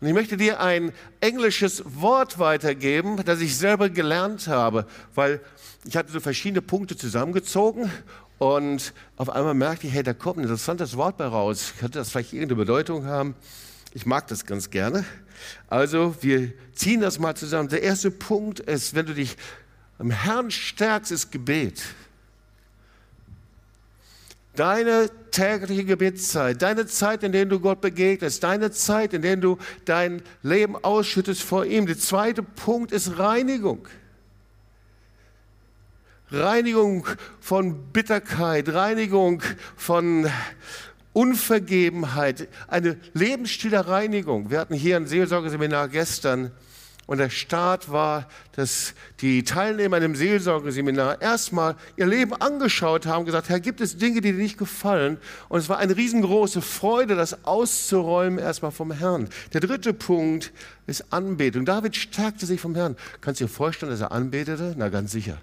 Und 0.01 0.09
ich 0.09 0.13
möchte 0.13 0.35
dir 0.35 0.59
ein 0.59 0.91
englisches 1.21 1.81
Wort 1.85 2.37
weitergeben, 2.37 3.23
das 3.23 3.39
ich 3.39 3.55
selber 3.55 3.89
gelernt 3.89 4.49
habe, 4.49 4.85
weil 5.15 5.39
ich 5.85 5.95
hatte 5.95 6.11
so 6.11 6.19
verschiedene 6.19 6.61
Punkte 6.61 6.97
zusammengezogen 6.97 7.89
und 8.39 8.93
auf 9.15 9.29
einmal 9.29 9.53
merkte 9.53 9.87
ich, 9.87 9.93
hey, 9.93 10.03
da 10.03 10.13
kommt 10.13 10.39
ein 10.39 10.43
interessantes 10.43 10.97
Wort 10.97 11.15
bei 11.15 11.27
raus. 11.27 11.75
Könnte 11.79 11.99
das 11.99 12.09
vielleicht 12.09 12.33
irgendeine 12.33 12.57
Bedeutung 12.57 13.05
haben? 13.05 13.35
Ich 13.93 14.05
mag 14.05 14.27
das 14.27 14.45
ganz 14.45 14.69
gerne. 14.69 15.05
Also 15.67 16.15
wir 16.21 16.53
ziehen 16.73 17.01
das 17.01 17.19
mal 17.19 17.35
zusammen. 17.35 17.69
Der 17.69 17.83
erste 17.83 18.11
Punkt 18.11 18.59
ist, 18.59 18.95
wenn 18.95 19.05
du 19.05 19.13
dich 19.13 19.37
am 19.97 20.11
Herrn 20.11 20.51
stärkst, 20.51 21.11
ist 21.11 21.31
Gebet. 21.31 21.81
Deine 24.55 25.09
tägliche 25.29 25.85
Gebetszeit, 25.85 26.61
deine 26.63 26.87
Zeit, 26.87 27.21
in 27.21 27.31
der 27.31 27.45
du 27.45 27.59
Gott 27.59 27.79
begegnest, 27.79 28.43
deine 28.43 28.71
Zeit, 28.71 29.13
in 29.13 29.21
der 29.21 29.35
du 29.37 29.57
dein 29.85 30.23
Leben 30.41 30.75
ausschüttest 30.75 31.43
vor 31.43 31.65
ihm. 31.65 31.85
Der 31.85 31.97
zweite 31.97 32.41
Punkt 32.41 32.91
ist 32.91 33.19
Reinigung. 33.19 33.87
Reinigung 36.31 37.07
von 37.39 37.91
Bitterkeit, 37.93 38.67
Reinigung 38.69 39.41
von 39.75 40.29
Unvergebenheit, 41.17 42.47
eine 42.67 42.95
Lebensstil 43.13 43.71
der 43.71 43.87
Reinigung. 43.87 44.51
Wir 44.51 44.59
hatten 44.59 44.75
hier 44.75 44.97
ein 44.97 45.07
Seelsorgeseminar 45.07 45.87
gestern 45.87 46.51
und 47.07 47.17
der 47.17 47.31
Start 47.31 47.91
war, 47.91 48.27
dass 48.51 48.93
die 49.21 49.43
Teilnehmer 49.43 49.97
in 49.97 50.03
dem 50.03 50.15
Seelsorgeseminar 50.15 51.19
erstmal 51.19 51.75
ihr 51.95 52.05
Leben 52.05 52.33
angeschaut 52.33 53.07
haben, 53.07 53.25
gesagt, 53.25 53.49
Herr, 53.49 53.59
gibt 53.59 53.81
es 53.81 53.97
Dinge, 53.97 54.21
die 54.21 54.31
dir 54.31 54.37
nicht 54.37 54.59
gefallen? 54.59 55.17
Und 55.49 55.57
es 55.57 55.69
war 55.69 55.79
eine 55.79 55.97
riesengroße 55.97 56.61
Freude, 56.61 57.15
das 57.15 57.45
auszuräumen 57.45 58.37
erstmal 58.37 58.69
vom 58.69 58.91
Herrn. 58.91 59.27
Der 59.53 59.61
dritte 59.61 59.93
Punkt 59.93 60.53
ist 60.85 61.11
Anbetung. 61.11 61.65
David 61.65 61.95
stärkte 61.95 62.45
sich 62.45 62.61
vom 62.61 62.75
Herrn. 62.75 62.95
Kannst 63.21 63.41
du 63.41 63.45
dir 63.45 63.49
vorstellen, 63.49 63.91
dass 63.91 64.01
er 64.01 64.11
anbetete? 64.11 64.75
Na, 64.77 64.89
ganz 64.89 65.13
sicher. 65.13 65.39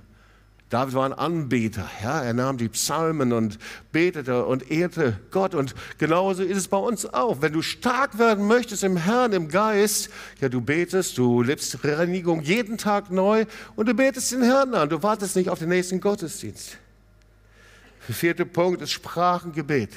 David 0.75 0.95
war 0.95 1.05
ein 1.05 1.13
Anbeter. 1.13 1.89
Ja, 2.03 2.21
er 2.21 2.33
nahm 2.33 2.59
die 2.59 2.69
Psalmen 2.69 3.33
und 3.33 3.61
betete 3.93 4.45
und 4.45 4.73
ehrte 4.73 5.21
Gott. 5.31 5.55
Und 5.55 5.73
genauso 5.99 6.43
ist 6.43 6.57
es 6.57 6.67
bei 6.67 6.77
uns 6.77 7.07
auch. 7.07 7.41
Wenn 7.41 7.53
du 7.53 7.63
stark 7.63 8.19
werden 8.19 8.49
möchtest 8.49 8.83
im 8.83 8.97
Herrn, 8.97 9.33
im 9.35 9.47
Geist, 9.47 10.11
ja, 10.41 10.49
du 10.49 10.61
betest, 10.61 11.17
du 11.17 11.43
lebst 11.43 11.85
Reinigung 11.85 12.43
jeden 12.43 12.77
Tag 12.77 13.13
neu 13.13 13.47
und 13.77 13.89
du 13.89 13.95
betest 13.95 14.33
den 14.33 14.43
Herrn 14.43 14.75
an. 14.75 14.89
Du 14.89 15.01
wartest 15.01 15.37
nicht 15.37 15.49
auf 15.49 15.61
den 15.61 15.69
nächsten 15.69 16.01
Gottesdienst. 16.01 16.77
Der 18.09 18.15
vierte 18.17 18.45
Punkt 18.45 18.83
ist 18.83 18.91
Sprachengebet. 18.91 19.91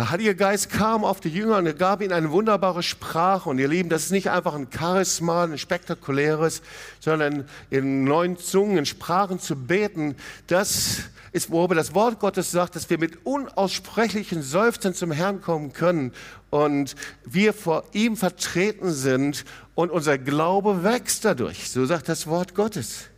Der 0.00 0.08
Heilige 0.08 0.34
Geist 0.34 0.70
kam 0.70 1.04
auf 1.04 1.20
die 1.20 1.28
Jünger 1.28 1.58
und 1.58 1.66
er 1.66 1.74
gab 1.74 2.00
ihnen 2.00 2.14
eine 2.14 2.30
wunderbare 2.30 2.82
Sprache. 2.82 3.50
Und 3.50 3.58
ihr 3.58 3.68
Lieben, 3.68 3.90
das 3.90 4.04
ist 4.04 4.12
nicht 4.12 4.30
einfach 4.30 4.54
ein 4.54 4.68
Charisma, 4.74 5.44
ein 5.44 5.58
spektakuläres, 5.58 6.62
sondern 7.00 7.44
in 7.68 8.04
neuen 8.04 8.38
Zungen, 8.38 8.78
in 8.78 8.86
Sprachen 8.86 9.40
zu 9.40 9.56
beten. 9.56 10.16
Das 10.46 11.00
ist, 11.32 11.50
worüber 11.50 11.74
das 11.74 11.94
Wort 11.94 12.18
Gottes 12.18 12.50
sagt, 12.50 12.76
dass 12.76 12.88
wir 12.88 12.96
mit 12.96 13.26
unaussprechlichen 13.26 14.40
Seufzen 14.40 14.94
zum 14.94 15.12
Herrn 15.12 15.42
kommen 15.42 15.74
können 15.74 16.12
und 16.48 16.96
wir 17.26 17.52
vor 17.52 17.84
ihm 17.92 18.16
vertreten 18.16 18.92
sind 18.92 19.44
und 19.74 19.90
unser 19.90 20.16
Glaube 20.16 20.82
wächst 20.82 21.26
dadurch. 21.26 21.68
So 21.68 21.84
sagt 21.84 22.08
das 22.08 22.26
Wort 22.26 22.54
Gottes. 22.54 23.10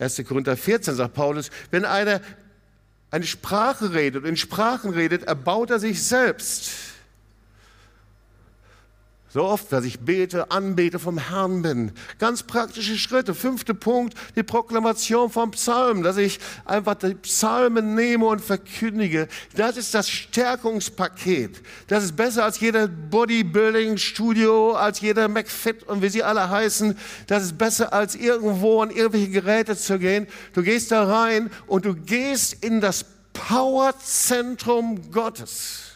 1. 0.00 0.22
Korinther 0.28 0.58
14 0.58 0.96
sagt 0.96 1.14
Paulus, 1.14 1.48
wenn 1.70 1.86
einer 1.86 2.20
eine 3.10 3.24
Sprache 3.24 3.92
redet 3.92 4.22
und 4.22 4.28
in 4.28 4.36
Sprachen 4.36 4.90
redet, 4.90 5.24
erbaut 5.24 5.70
er 5.70 5.78
sich 5.78 6.02
selbst. 6.02 6.70
So 9.38 9.44
oft, 9.44 9.70
dass 9.70 9.84
ich 9.84 10.00
bete, 10.00 10.50
anbete, 10.50 10.98
vom 10.98 11.16
Herrn 11.16 11.62
bin. 11.62 11.92
Ganz 12.18 12.42
praktische 12.42 12.98
Schritte. 12.98 13.36
Fünfter 13.36 13.72
Punkt, 13.72 14.14
die 14.34 14.42
Proklamation 14.42 15.30
vom 15.30 15.52
Psalm, 15.52 16.02
dass 16.02 16.16
ich 16.16 16.40
einfach 16.64 16.96
die 16.96 17.14
Psalmen 17.14 17.94
nehme 17.94 18.26
und 18.26 18.40
verkündige. 18.40 19.28
Das 19.54 19.76
ist 19.76 19.94
das 19.94 20.10
Stärkungspaket. 20.10 21.62
Das 21.86 22.02
ist 22.02 22.16
besser 22.16 22.42
als 22.42 22.58
jeder 22.58 22.88
Bodybuilding-Studio, 22.88 24.72
als 24.72 25.00
jeder 25.02 25.28
McFit 25.28 25.84
und 25.84 26.02
wie 26.02 26.08
sie 26.08 26.24
alle 26.24 26.50
heißen. 26.50 26.98
Das 27.28 27.44
ist 27.44 27.56
besser 27.56 27.92
als 27.92 28.16
irgendwo 28.16 28.82
an 28.82 28.90
irgendwelche 28.90 29.28
Geräte 29.28 29.76
zu 29.76 30.00
gehen. 30.00 30.26
Du 30.52 30.64
gehst 30.64 30.90
da 30.90 31.04
rein 31.04 31.48
und 31.68 31.84
du 31.84 31.94
gehst 31.94 32.54
in 32.64 32.80
das 32.80 33.04
Powerzentrum 33.34 35.12
Gottes. 35.12 35.92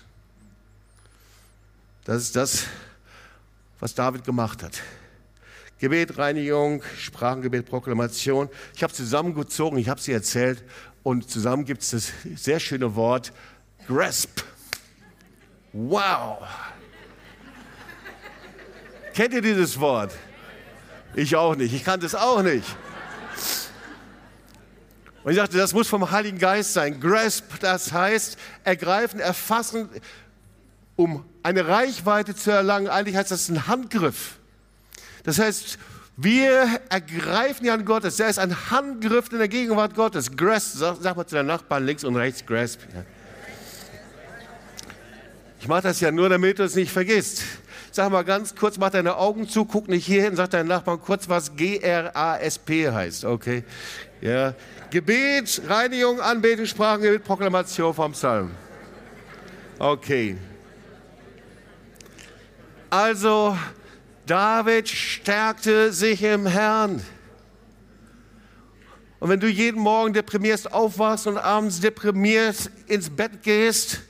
Das 2.05 2.23
ist 2.23 2.37
das, 2.37 2.67
was 3.83 3.97
David 3.97 4.23
gemacht 4.23 4.63
hat. 4.63 4.81
Gebet, 5.81 6.17
Reinigung, 6.17 6.85
Sprachengebet, 6.97 7.67
Proklamation. 7.67 8.49
Ich 8.77 8.85
habe 8.85 8.93
zusammengezogen, 8.93 9.77
ich 9.77 9.89
habe 9.89 10.01
sie 10.01 10.13
erzählt 10.13 10.63
und 11.03 11.29
zusammen 11.29 11.65
gibt 11.65 11.83
es 11.83 11.91
das 11.91 12.13
sehr 12.37 12.61
schöne 12.61 12.95
Wort 12.95 13.33
Grasp. 13.89 14.43
Wow! 15.73 16.47
Kennt 19.15 19.35
ihr 19.35 19.43
dieses 19.43 19.81
Wort? 19.81 20.13
Ich 21.17 21.35
auch 21.35 21.57
nicht. 21.57 21.75
Ich 21.75 21.83
kannte 21.83 22.07
es 22.07 22.15
auch 22.15 22.41
nicht. 22.41 22.77
Und 25.25 25.33
ich 25.33 25.39
dachte, 25.39 25.57
das 25.57 25.73
muss 25.73 25.89
vom 25.89 26.09
Heiligen 26.09 26.39
Geist 26.39 26.73
sein. 26.73 27.01
Grasp, 27.01 27.59
das 27.61 27.93
heißt 27.93 28.39
ergreifen, 28.63 29.19
erfassen, 29.19 29.89
um 31.03 31.25
eine 31.43 31.67
Reichweite 31.67 32.35
zu 32.35 32.53
erlangen. 32.53 32.89
Eigentlich 32.89 33.17
heißt 33.17 33.31
das 33.31 33.49
ein 33.49 33.67
Handgriff. 33.67 34.39
Das 35.25 35.39
heißt, 35.39 35.79
wir 36.17 36.81
ergreifen 36.89 37.65
die 37.65 37.71
Hand 37.71 37.85
Gottes. 37.85 38.17
Der 38.17 38.29
ist 38.29 38.39
ein 38.39 38.71
Handgriff 38.71 39.33
in 39.33 39.39
der 39.39 39.49
Gegenwart 39.49 39.95
Gottes. 39.95 40.37
Grasp, 40.37 40.77
sag, 40.77 40.97
sag 41.01 41.17
mal 41.17 41.27
zu 41.27 41.35
deinem 41.35 41.49
Nachbarn 41.49 41.85
links 41.85 42.05
und 42.05 42.17
rechts, 42.17 42.47
grasp. 42.47 42.81
Ja. 42.95 43.05
Ich 45.61 45.69
mache 45.69 45.83
das 45.83 46.01
ja 46.01 46.11
nur, 46.11 46.29
damit 46.29 46.59
du 46.59 46.65
es 46.65 46.75
nicht 46.75 46.93
vergisst. 46.93 47.43
Sag 47.91 48.11
mal 48.11 48.23
ganz 48.25 48.55
kurz, 48.55 48.79
mach 48.79 48.91
deine 48.91 49.17
Augen 49.17 49.49
zu, 49.49 49.65
guck 49.65 49.89
nicht 49.89 50.07
hier 50.07 50.23
hin, 50.23 50.37
sag 50.37 50.51
deinem 50.51 50.69
Nachbarn 50.69 51.01
kurz, 51.01 51.29
was 51.29 51.57
G-R-A-S-P 51.57 52.91
heißt. 52.91 53.25
Okay? 53.25 53.65
Ja. 54.21 54.55
Gebet, 54.91 55.63
Reinigung, 55.69 56.21
Anbetung, 56.21 56.67
Sprachengebet, 56.67 57.25
Proklamation 57.25 57.93
vom 57.93 58.13
Psalm. 58.13 58.51
Okay. 59.79 60.37
Also, 62.93 63.57
David 64.27 64.87
stärkte 64.87 65.95
sich 65.95 66.23
im 66.23 66.47
Herrn. 66.47 67.03
Und 69.19 69.31
wenn 69.31 69.41
du 69.41 69.49
jeden 69.49 69.81
Morgen 69.81 70.13
deprimierst 70.13 70.75
aufwachst 70.75 71.27
und 71.27 71.39
abends 71.39 71.81
deprimiert 71.81 72.71
ins 72.89 73.09
Bett 73.09 73.43
gehst 73.43 74.01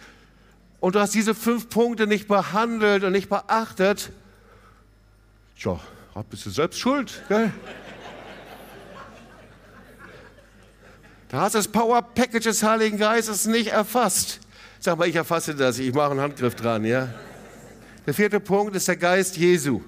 und 0.81 0.97
du 0.97 0.99
hast 0.99 1.15
diese 1.15 1.33
fünf 1.37 1.69
Punkte 1.69 2.09
nicht 2.09 2.27
behandelt 2.27 3.05
und 3.05 3.13
nicht 3.13 3.29
beachtet, 3.29 4.11
ja, 5.59 5.79
bist 6.29 6.47
du 6.47 6.51
selbst 6.51 6.81
schuld, 6.81 7.23
gell? 7.29 7.53
Da 11.29 11.43
hast 11.43 11.55
du 11.55 11.59
das 11.59 11.69
Power 11.69 12.03
Package 12.03 12.47
des 12.47 12.65
Heiligen 12.65 12.99
Geistes 12.99 13.47
nicht 13.47 13.69
erfasst. 13.69 14.41
Sag 14.81 14.99
mal, 14.99 15.07
ich 15.07 15.15
erfasse 15.15 15.55
das, 15.55 15.79
ich 15.79 15.95
mache 15.95 16.11
einen 16.11 16.21
Handgriff 16.21 16.57
dran, 16.57 16.85
ja? 16.85 17.11
Der 18.05 18.15
vierte 18.15 18.41
Punkt 18.41 18.75
ist 18.75 18.89
der 18.89 18.97
Geist 18.97 19.37
Jesu. 19.37 19.81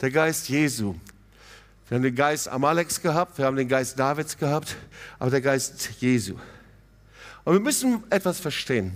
Der 0.00 0.10
Geist 0.10 0.48
Jesu. 0.48 0.94
Wir 1.88 1.96
haben 1.96 2.04
den 2.04 2.14
Geist 2.14 2.48
Amaleks 2.48 3.02
gehabt, 3.02 3.36
wir 3.36 3.46
haben 3.46 3.56
den 3.56 3.66
Geist 3.66 3.98
Davids 3.98 4.38
gehabt, 4.38 4.76
aber 5.18 5.32
der 5.32 5.40
Geist 5.40 5.90
Jesu. 5.98 6.36
Und 7.42 7.54
wir 7.54 7.60
müssen 7.60 8.04
etwas 8.08 8.38
verstehen. 8.38 8.92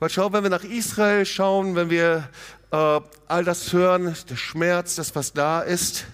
Weil 0.00 0.10
schau, 0.10 0.32
wenn 0.32 0.42
wir 0.42 0.50
nach 0.50 0.64
Israel 0.64 1.24
schauen, 1.24 1.76
wenn 1.76 1.90
wir 1.90 2.28
äh, 2.72 3.00
all 3.28 3.44
das 3.44 3.72
hören, 3.72 4.16
der 4.28 4.36
Schmerz, 4.36 4.96
das, 4.96 5.14
was 5.14 5.32
da 5.32 5.60
ist, 5.60 6.06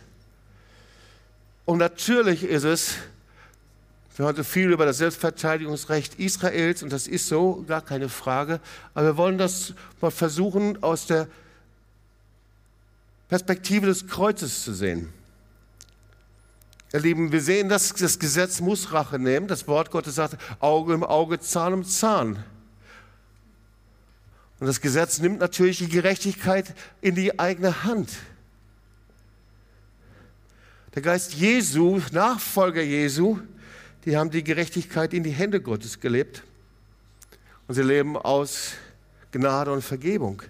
und 1.65 1.79
natürlich 1.79 2.45
ist 2.45 2.65
es, 2.65 2.95
wir 4.17 4.25
haben 4.25 4.31
heute 4.31 4.45
viel 4.45 4.73
über 4.73 4.87
das 4.87 4.97
Selbstverteidigungsrecht 4.97 6.15
Israels 6.15 6.83
und 6.83 6.91
das 6.91 7.07
ist 7.07 7.27
so, 7.27 7.63
gar 7.69 7.83
keine 7.83 8.09
Frage. 8.09 8.61
Aber 8.95 9.09
wir 9.09 9.17
wollen 9.19 9.37
das 9.37 9.75
mal 10.01 10.11
versuchen, 10.11 10.83
aus 10.83 11.07
der 11.07 11.29
Perspektive 13.29 13.85
des 13.87 14.07
Kreuzes 14.07 14.65
zu 14.65 14.73
sehen. 14.73 15.13
Ihr 16.95 17.01
Lieben, 17.01 17.31
wir 17.31 17.43
sehen, 17.43 17.69
dass 17.69 17.93
das 17.93 18.19
Gesetz 18.19 18.61
muss 18.61 18.91
Rache 18.91 19.19
nehmen. 19.19 19.49
Das 19.49 19.69
Wort 19.69 19.91
Gottes 19.91 20.15
sagt, 20.15 20.39
Auge 20.61 20.95
im 20.95 21.05
Auge, 21.05 21.39
Zahn 21.39 21.75
im 21.75 21.85
Zahn. 21.85 22.43
Und 24.61 24.67
das 24.67 24.81
Gesetz 24.81 25.19
nimmt 25.19 25.41
natürlich 25.41 25.77
die 25.77 25.91
Gerechtigkeit 25.91 26.75
in 27.03 27.15
die 27.15 27.39
eigene 27.39 27.85
Hand. 27.85 28.09
Der 30.95 31.03
Geist 31.03 31.35
Jesu, 31.35 32.01
Nachfolger 32.13 32.83
Jesu, 32.83 33.41
die 34.07 34.17
haben 34.17 34.31
die 34.31 34.45
Gerechtigkeit 34.45 35.13
in 35.13 35.25
die 35.25 35.31
Hände 35.31 35.61
Gottes 35.61 36.01
gelebt. 36.01 36.45
Und 37.67 37.75
sie 37.75 37.83
leben 37.83 38.17
aus 38.17 38.75
Gnade 39.33 39.73
und 39.73 39.83
Vergebung. 39.83 40.43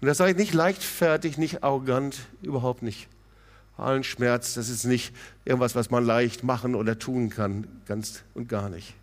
Und 0.00 0.06
das 0.06 0.18
sage 0.18 0.32
ich 0.32 0.36
nicht 0.36 0.54
leichtfertig, 0.54 1.38
nicht 1.38 1.64
arrogant, 1.64 2.20
überhaupt 2.42 2.82
nicht. 2.82 3.08
Allen 3.78 4.04
Schmerz, 4.04 4.54
das 4.54 4.68
ist 4.68 4.84
nicht 4.84 5.14
irgendwas, 5.44 5.74
was 5.74 5.90
man 5.90 6.04
leicht 6.04 6.44
machen 6.44 6.74
oder 6.74 6.98
tun 6.98 7.30
kann, 7.30 7.66
ganz 7.86 8.22
und 8.34 8.48
gar 8.48 8.68
nicht. 8.68 8.94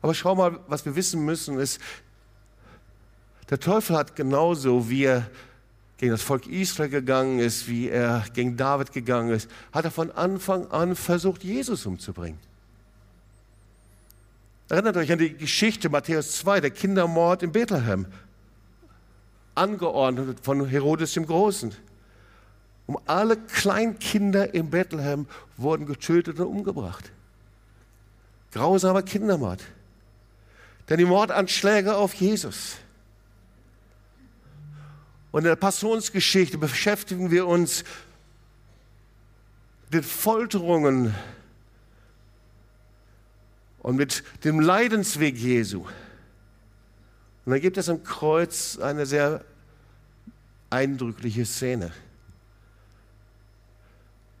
Aber 0.00 0.14
schau 0.14 0.34
mal, 0.34 0.60
was 0.68 0.84
wir 0.84 0.94
wissen 0.94 1.24
müssen, 1.24 1.58
ist, 1.58 1.80
der 3.50 3.58
Teufel 3.58 3.96
hat 3.96 4.14
genauso, 4.14 4.88
wie 4.88 5.04
er 5.04 5.28
gegen 6.02 6.10
das 6.10 6.22
Volk 6.22 6.48
Israel 6.48 6.88
gegangen 6.88 7.38
ist, 7.38 7.68
wie 7.68 7.88
er 7.88 8.24
gegen 8.34 8.56
David 8.56 8.90
gegangen 8.90 9.30
ist, 9.30 9.48
hat 9.72 9.84
er 9.84 9.92
von 9.92 10.10
Anfang 10.10 10.66
an 10.72 10.96
versucht, 10.96 11.44
Jesus 11.44 11.86
umzubringen. 11.86 12.40
Erinnert 14.68 14.96
euch 14.96 15.12
an 15.12 15.20
die 15.20 15.32
Geschichte 15.32 15.90
Matthäus 15.90 16.38
2, 16.38 16.60
der 16.60 16.70
Kindermord 16.72 17.44
in 17.44 17.52
Bethlehem, 17.52 18.06
angeordnet 19.54 20.40
von 20.42 20.66
Herodes 20.66 21.12
dem 21.12 21.24
Großen. 21.24 21.72
Um 22.86 22.98
alle 23.06 23.36
Kleinkinder 23.36 24.52
in 24.54 24.70
Bethlehem 24.70 25.28
wurden 25.56 25.86
getötet 25.86 26.40
und 26.40 26.46
umgebracht. 26.46 27.12
Grausamer 28.50 29.02
Kindermord. 29.02 29.62
Denn 30.88 30.98
die 30.98 31.04
Mordanschläge 31.04 31.94
auf 31.94 32.14
Jesus. 32.14 32.78
Und 35.32 35.40
in 35.40 35.46
der 35.46 35.56
Passionsgeschichte 35.56 36.58
beschäftigen 36.58 37.30
wir 37.30 37.46
uns 37.46 37.84
mit 39.90 40.04
Folterungen 40.04 41.14
und 43.80 43.96
mit 43.96 44.22
dem 44.44 44.60
Leidensweg 44.60 45.36
Jesu. 45.36 45.86
Und 47.44 47.50
dann 47.52 47.60
gibt 47.60 47.76
es 47.78 47.88
am 47.88 48.04
Kreuz 48.04 48.78
eine 48.78 49.06
sehr 49.06 49.44
eindrückliche 50.70 51.44
Szene. 51.44 51.92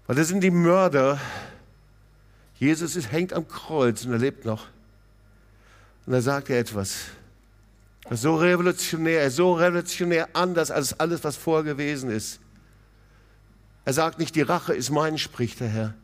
Weil 0.06 0.16
das 0.16 0.28
sind 0.28 0.42
die 0.42 0.50
Mörder. 0.50 1.18
Jesus 2.58 3.10
hängt 3.10 3.32
am 3.32 3.48
Kreuz 3.48 4.04
und 4.04 4.12
er 4.12 4.18
lebt 4.18 4.44
noch. 4.44 4.68
Und 6.06 6.12
da 6.12 6.20
sagt 6.20 6.50
er 6.50 6.58
etwas. 6.58 7.06
So 8.10 8.36
revolutionär, 8.36 9.30
so 9.30 9.54
revolutionär 9.54 10.28
anders 10.34 10.70
als 10.70 10.98
alles, 10.98 11.22
was 11.24 11.36
vorher 11.36 11.64
gewesen 11.64 12.10
ist. 12.10 12.40
Er 13.84 13.92
sagt 13.92 14.18
nicht, 14.18 14.34
die 14.34 14.42
Rache 14.42 14.74
ist 14.74 14.90
mein, 14.90 15.18
spricht 15.18 15.60
der 15.60 15.68
Herr. 15.68 15.94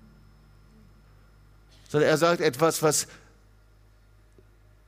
Sondern 1.88 2.11
er 2.11 2.16
sagt 2.16 2.40
etwas, 2.40 2.82
was 2.82 3.08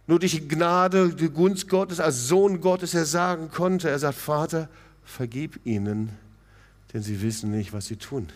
nur 0.07 0.19
durch 0.19 0.33
die 0.33 0.49
Gnade, 0.49 1.15
die 1.15 1.29
Gunst 1.29 1.69
Gottes, 1.69 2.01
als 2.01 2.27
Sohn 2.27 2.61
Gottes 2.61 2.95
er 2.95 3.05
sagen 3.05 3.51
konnte. 3.51 3.89
Er 3.89 3.99
sagt, 3.99 4.19
Vater, 4.19 4.69
vergib 5.05 5.61
ihnen, 5.65 6.11
denn 6.93 7.03
sie 7.03 7.23
wissen 7.23 7.51
nicht, 7.51 7.73
was 7.73 7.87
sie 7.87 7.97
tun. 7.97 8.29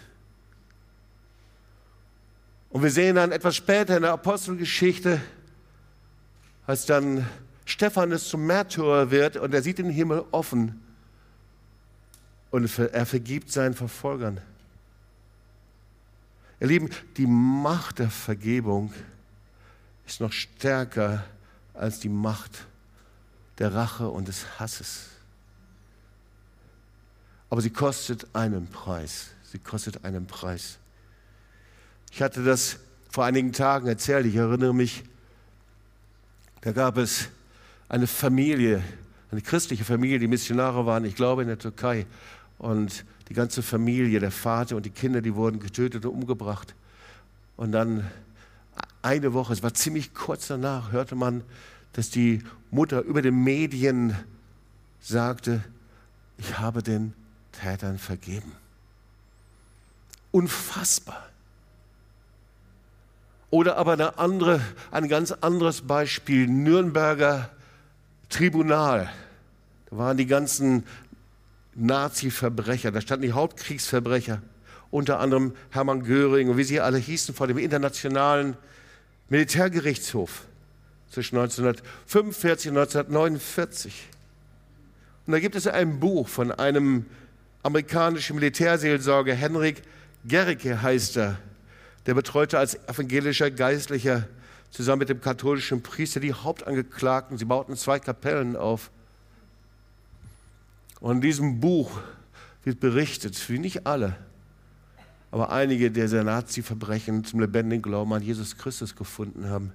Und 2.71 2.83
wir 2.83 2.91
sehen 2.91 3.17
dann 3.17 3.33
etwas 3.33 3.57
später 3.57 3.97
in 3.97 4.03
der 4.03 4.13
Apostelgeschichte, 4.13 5.21
als 6.67 6.87
dann 6.87 7.27
Stephanus 7.65 8.29
zum 8.29 8.47
Märtyrer 8.47 9.11
wird 9.11 9.37
und 9.37 9.55
er 9.55 9.63
sieht 9.63 9.79
den 9.79 9.91
Himmel 9.91 10.25
offen 10.31 10.81
und 12.51 12.79
er 12.79 13.07
vergibt 13.07 13.51
seinen 13.51 13.75
Verfolgern. 13.75 14.41
Ihr 16.61 16.69
Lieben, 16.69 16.91
die 17.17 17.27
Macht 17.27 17.99
der 17.99 18.11
Vergebung 18.11 18.93
ist 20.07 20.21
noch 20.21 20.33
stärker 20.33 21.25
als 21.73 22.01
die 22.01 22.09
Macht 22.09 22.67
der 23.59 23.75
Rache 23.75 24.09
und 24.09 24.29
des 24.29 24.59
Hasses. 24.59 25.09
Aber 27.51 27.61
sie 27.61 27.71
kostet 27.71 28.27
einen 28.35 28.67
Preis. 28.69 29.31
Sie 29.51 29.59
kostet 29.59 30.05
einen 30.05 30.27
Preis. 30.27 30.79
Ich 32.11 32.23
hatte 32.23 32.45
das 32.45 32.79
vor 33.11 33.25
einigen 33.25 33.53
Tagen 33.53 33.87
erzählt. 33.87 34.27
Ich 34.27 34.37
erinnere 34.37 34.75
mich, 34.75 35.05
da 36.61 36.73
gab 36.73 36.97
es 36.97 37.29
eine 37.89 38.07
Familie, 38.07 38.83
eine 39.31 39.41
christliche 39.41 39.85
Familie, 39.85 40.19
die 40.19 40.29
Missionare 40.29 40.87
waren, 40.87 41.05
ich 41.05 41.17
glaube 41.17 41.43
in 41.43 41.49
der 41.49 41.59
Türkei. 41.59 42.07
Und 42.59 43.05
die 43.29 43.35
ganze 43.35 43.63
Familie, 43.63 44.21
der 44.21 44.31
Vater 44.31 44.77
und 44.77 44.87
die 44.87 44.91
Kinder, 44.91 45.21
die 45.21 45.35
wurden 45.35 45.61
getötet 45.61 46.05
und 46.05 46.13
umgebracht. 46.13 46.75
Und 47.57 47.73
dann 47.73 48.05
eine 49.03 49.33
Woche, 49.33 49.53
es 49.53 49.63
war 49.63 49.75
ziemlich 49.75 50.15
kurz 50.15 50.49
danach, 50.49 50.93
hörte 50.93 51.15
man, 51.15 51.43
dass 51.93 52.11
die 52.11 52.43
Mutter 52.71 53.03
über 53.03 53.23
den 53.23 53.43
Medien 53.45 54.17
sagte, 55.01 55.63
ich 56.39 56.59
habe 56.59 56.83
den 56.83 57.13
Tätern 57.53 57.99
vergeben. 57.99 58.53
Unfassbar. 60.33 61.29
Oder 63.51 63.77
aber 63.77 63.93
eine 63.93 64.19
andere, 64.19 64.61
ein 64.91 65.09
ganz 65.09 65.31
anderes 65.31 65.83
Beispiel, 65.83 66.49
Nürnberger 66.49 67.51
Tribunal. 68.29 69.11
Da 69.91 69.99
waren 69.99 70.17
die 70.17 70.27
ganzen 70.27 70.85
Nazi-Verbrecher, 71.75 72.93
da 72.93 73.01
standen 73.01 73.27
die 73.27 73.33
Hauptkriegsverbrecher. 73.33 74.41
unter 74.95 75.19
anderem 75.19 75.57
Hermann 75.71 76.05
Göring 76.05 76.49
und 76.49 76.57
wie 76.57 76.63
sie 76.63 76.81
alle 76.81 76.99
hießen 76.99 77.35
vor 77.35 77.49
dem 77.49 77.59
Internationalen 77.59 78.57
Militärgerichtshof 79.29 80.43
zwischen 81.11 81.37
1945 81.37 82.71
und 82.71 82.79
1949. 82.79 84.09
Und 85.27 85.33
da 85.33 85.41
gibt 85.41 85.57
es 85.57 85.67
ein 85.67 85.99
Buch 85.99 86.29
von 86.29 86.53
einem 86.53 87.07
amerikanischen 87.65 88.37
Militärseelsorger, 88.37 89.35
Henrik 89.35 89.83
Gericke 90.25 90.81
heißt 90.81 91.17
er. 91.17 91.39
Der 92.07 92.15
betreute 92.15 92.61
als 92.61 92.77
evangelischer 92.87 93.51
Geistlicher 93.51 94.29
zusammen 94.75 95.01
mit 95.01 95.09
dem 95.09 95.21
katholischen 95.21 95.83
Priester 95.85 96.19
die 96.19 96.35
Hauptangeklagten. 96.35 97.39
Sie 97.39 97.45
bauten 97.45 97.77
zwei 97.77 98.01
Kapellen 98.01 98.57
auf. 98.57 98.91
Und 100.99 101.17
in 101.17 101.21
diesem 101.21 101.61
Buch 101.61 102.01
wird 102.65 102.81
berichtet, 102.81 103.49
wie 103.49 103.61
nicht 103.61 103.87
alle, 103.87 104.17
aber 105.31 105.53
einige 105.53 105.93
der 105.93 106.25
Nazi-Verbrechen 106.25 107.25
zum 107.25 107.39
lebendigen 107.39 107.83
Glauben 107.83 108.13
an 108.15 108.23
Jesus 108.23 108.57
Christus 108.57 108.97
gefunden 108.97 109.49
haben. 109.49 109.73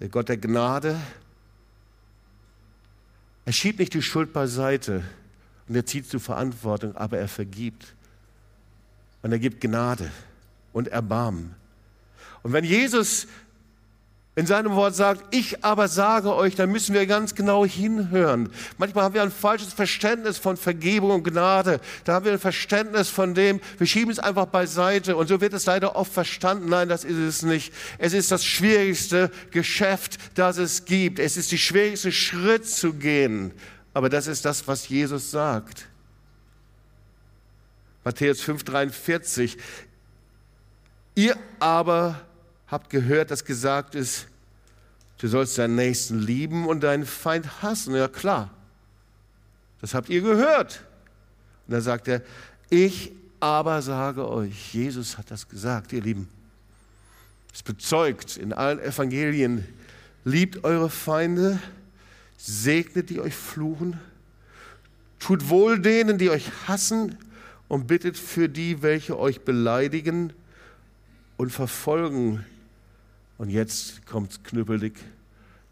Der 0.00 0.08
Gott 0.08 0.28
der 0.28 0.38
Gnade, 0.38 0.98
er 3.44 3.52
schiebt 3.52 3.78
nicht 3.78 3.94
die 3.94 4.02
Schuld 4.02 4.32
beiseite 4.32 5.04
und 5.68 5.76
er 5.76 5.86
zieht 5.86 6.08
zur 6.08 6.20
Verantwortung, 6.20 6.96
aber 6.96 7.18
er 7.18 7.28
vergibt. 7.28 7.94
Und 9.22 9.30
er 9.30 9.38
gibt 9.38 9.60
Gnade 9.60 10.10
und 10.78 10.88
Erbarmen. 10.88 11.54
Und 12.42 12.52
wenn 12.52 12.64
Jesus 12.64 13.26
in 14.36 14.46
seinem 14.46 14.76
Wort 14.76 14.94
sagt, 14.94 15.34
ich 15.34 15.64
aber 15.64 15.88
sage 15.88 16.32
euch, 16.32 16.54
dann 16.54 16.70
müssen 16.70 16.94
wir 16.94 17.04
ganz 17.06 17.34
genau 17.34 17.66
hinhören. 17.66 18.50
Manchmal 18.76 19.02
haben 19.02 19.14
wir 19.14 19.22
ein 19.24 19.32
falsches 19.32 19.72
Verständnis 19.72 20.38
von 20.38 20.56
Vergebung 20.56 21.10
und 21.10 21.24
Gnade. 21.24 21.80
Da 22.04 22.12
haben 22.12 22.24
wir 22.24 22.30
ein 22.30 22.38
Verständnis 22.38 23.08
von 23.08 23.34
dem, 23.34 23.60
wir 23.78 23.86
schieben 23.88 24.12
es 24.12 24.20
einfach 24.20 24.46
beiseite. 24.46 25.16
Und 25.16 25.26
so 25.26 25.40
wird 25.40 25.54
es 25.54 25.66
leider 25.66 25.96
oft 25.96 26.12
verstanden. 26.12 26.68
Nein, 26.68 26.88
das 26.88 27.02
ist 27.02 27.16
es 27.16 27.42
nicht. 27.42 27.74
Es 27.98 28.12
ist 28.12 28.30
das 28.30 28.44
schwierigste 28.44 29.32
Geschäft, 29.50 30.18
das 30.36 30.58
es 30.58 30.84
gibt. 30.84 31.18
Es 31.18 31.36
ist 31.36 31.50
der 31.50 31.56
schwierigste 31.56 32.12
Schritt 32.12 32.68
zu 32.68 32.92
gehen. 32.92 33.50
Aber 33.92 34.08
das 34.08 34.28
ist 34.28 34.44
das, 34.44 34.68
was 34.68 34.88
Jesus 34.88 35.32
sagt. 35.32 35.88
Matthäus 38.04 38.40
5,43. 38.40 39.58
Ihr 41.18 41.36
aber 41.58 42.20
habt 42.68 42.90
gehört, 42.90 43.32
dass 43.32 43.44
gesagt 43.44 43.96
ist, 43.96 44.28
du 45.16 45.26
sollst 45.26 45.58
deinen 45.58 45.74
Nächsten 45.74 46.20
lieben 46.20 46.64
und 46.64 46.84
deinen 46.84 47.04
Feind 47.04 47.60
hassen. 47.60 47.92
Ja 47.96 48.06
klar, 48.06 48.50
das 49.80 49.94
habt 49.94 50.10
ihr 50.10 50.20
gehört. 50.20 50.84
Und 51.66 51.72
dann 51.72 51.80
sagt 51.80 52.06
er, 52.06 52.22
ich 52.70 53.10
aber 53.40 53.82
sage 53.82 54.28
euch, 54.28 54.72
Jesus 54.72 55.18
hat 55.18 55.32
das 55.32 55.48
gesagt, 55.48 55.92
ihr 55.92 56.02
Lieben. 56.02 56.28
Es 57.52 57.64
bezeugt 57.64 58.36
in 58.36 58.52
allen 58.52 58.78
Evangelien, 58.78 59.66
liebt 60.22 60.62
eure 60.62 60.88
Feinde, 60.88 61.58
segnet 62.36 63.10
die 63.10 63.18
euch 63.18 63.34
fluchen, 63.34 63.98
tut 65.18 65.48
wohl 65.48 65.80
denen, 65.80 66.16
die 66.16 66.30
euch 66.30 66.48
hassen 66.68 67.16
und 67.66 67.88
bittet 67.88 68.16
für 68.16 68.48
die, 68.48 68.82
welche 68.82 69.18
euch 69.18 69.40
beleidigen 69.40 70.32
und 71.38 71.50
verfolgen 71.50 72.44
und 73.38 73.48
jetzt 73.48 74.04
kommt 74.04 74.44
knüppelig, 74.44 74.94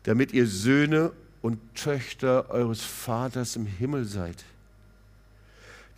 damit 0.05 0.33
ihr 0.33 0.46
Söhne 0.46 1.12
und 1.42 1.59
Töchter 1.74 2.48
eures 2.50 2.81
Vaters 2.81 3.57
im 3.57 3.66
Himmel 3.66 4.05
seid. 4.05 4.44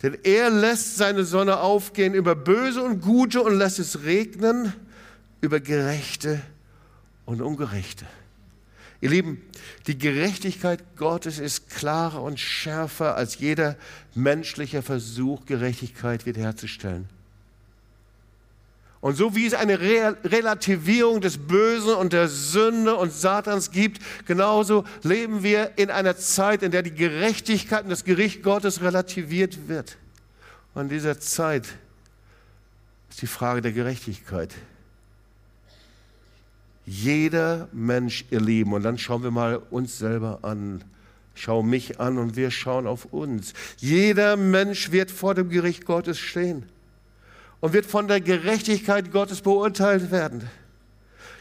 Denn 0.01 0.17
er 0.23 0.49
lässt 0.49 0.97
seine 0.97 1.23
Sonne 1.23 1.59
aufgehen 1.59 2.13
über 2.13 2.35
Böse 2.35 2.81
und 2.81 3.01
Gute 3.01 3.41
und 3.41 3.57
lässt 3.57 3.79
es 3.79 4.03
regnen 4.03 4.73
über 5.41 5.59
Gerechte 5.59 6.41
und 7.25 7.41
Ungerechte. 7.41 8.05
Ihr 9.01 9.11
Lieben, 9.11 9.41
die 9.87 9.97
Gerechtigkeit 9.97 10.97
Gottes 10.97 11.39
ist 11.39 11.69
klarer 11.69 12.21
und 12.23 12.39
schärfer 12.39 13.15
als 13.15 13.37
jeder 13.37 13.77
menschliche 14.15 14.81
Versuch, 14.81 15.45
Gerechtigkeit 15.45 16.25
wiederherzustellen. 16.25 17.07
Und 19.01 19.15
so 19.15 19.33
wie 19.33 19.45
es 19.45 19.53
eine 19.53 19.79
Relativierung 19.79 21.21
des 21.21 21.37
Bösen 21.37 21.93
und 21.93 22.11
der 22.11 22.27
Sünde 22.27 22.95
und 22.95 23.13
Satans 23.13 23.71
gibt, 23.71 24.01
genauso 24.25 24.83
leben 25.03 25.41
wir 25.41 25.71
in 25.77 25.89
einer 25.89 26.17
Zeit, 26.17 26.63
in 26.63 26.71
der 26.71 26.83
die 26.83 26.93
Gerechtigkeit 26.93 27.83
und 27.83 27.89
das 27.89 28.03
Gericht 28.03 28.43
Gottes 28.43 28.81
relativiert 28.81 29.69
wird. 29.69 29.97
Und 30.73 30.83
in 30.83 30.89
dieser 30.89 31.19
Zeit 31.19 31.65
ist 33.09 33.21
die 33.21 33.27
Frage 33.27 33.61
der 33.61 33.71
Gerechtigkeit. 33.71 34.53
Jeder 36.85 37.69
Mensch, 37.71 38.25
ihr 38.31 38.41
Lieben, 38.41 38.73
und 38.73 38.83
dann 38.83 38.97
schauen 38.97 39.23
wir 39.23 39.31
mal 39.31 39.61
uns 39.69 39.97
selber 39.97 40.39
an. 40.41 40.83
Schau 41.35 41.63
mich 41.63 42.01
an 42.01 42.17
und 42.17 42.35
wir 42.35 42.51
schauen 42.51 42.85
auf 42.85 43.05
uns. 43.05 43.53
Jeder 43.77 44.35
Mensch 44.35 44.91
wird 44.91 45.09
vor 45.09 45.35
dem 45.35 45.49
Gericht 45.49 45.85
Gottes 45.85 46.19
stehen 46.19 46.65
und 47.61 47.73
wird 47.73 47.85
von 47.85 48.07
der 48.07 48.21
Gerechtigkeit 48.21 49.11
Gottes 49.11 49.41
beurteilt 49.41 50.11
werden. 50.11 50.49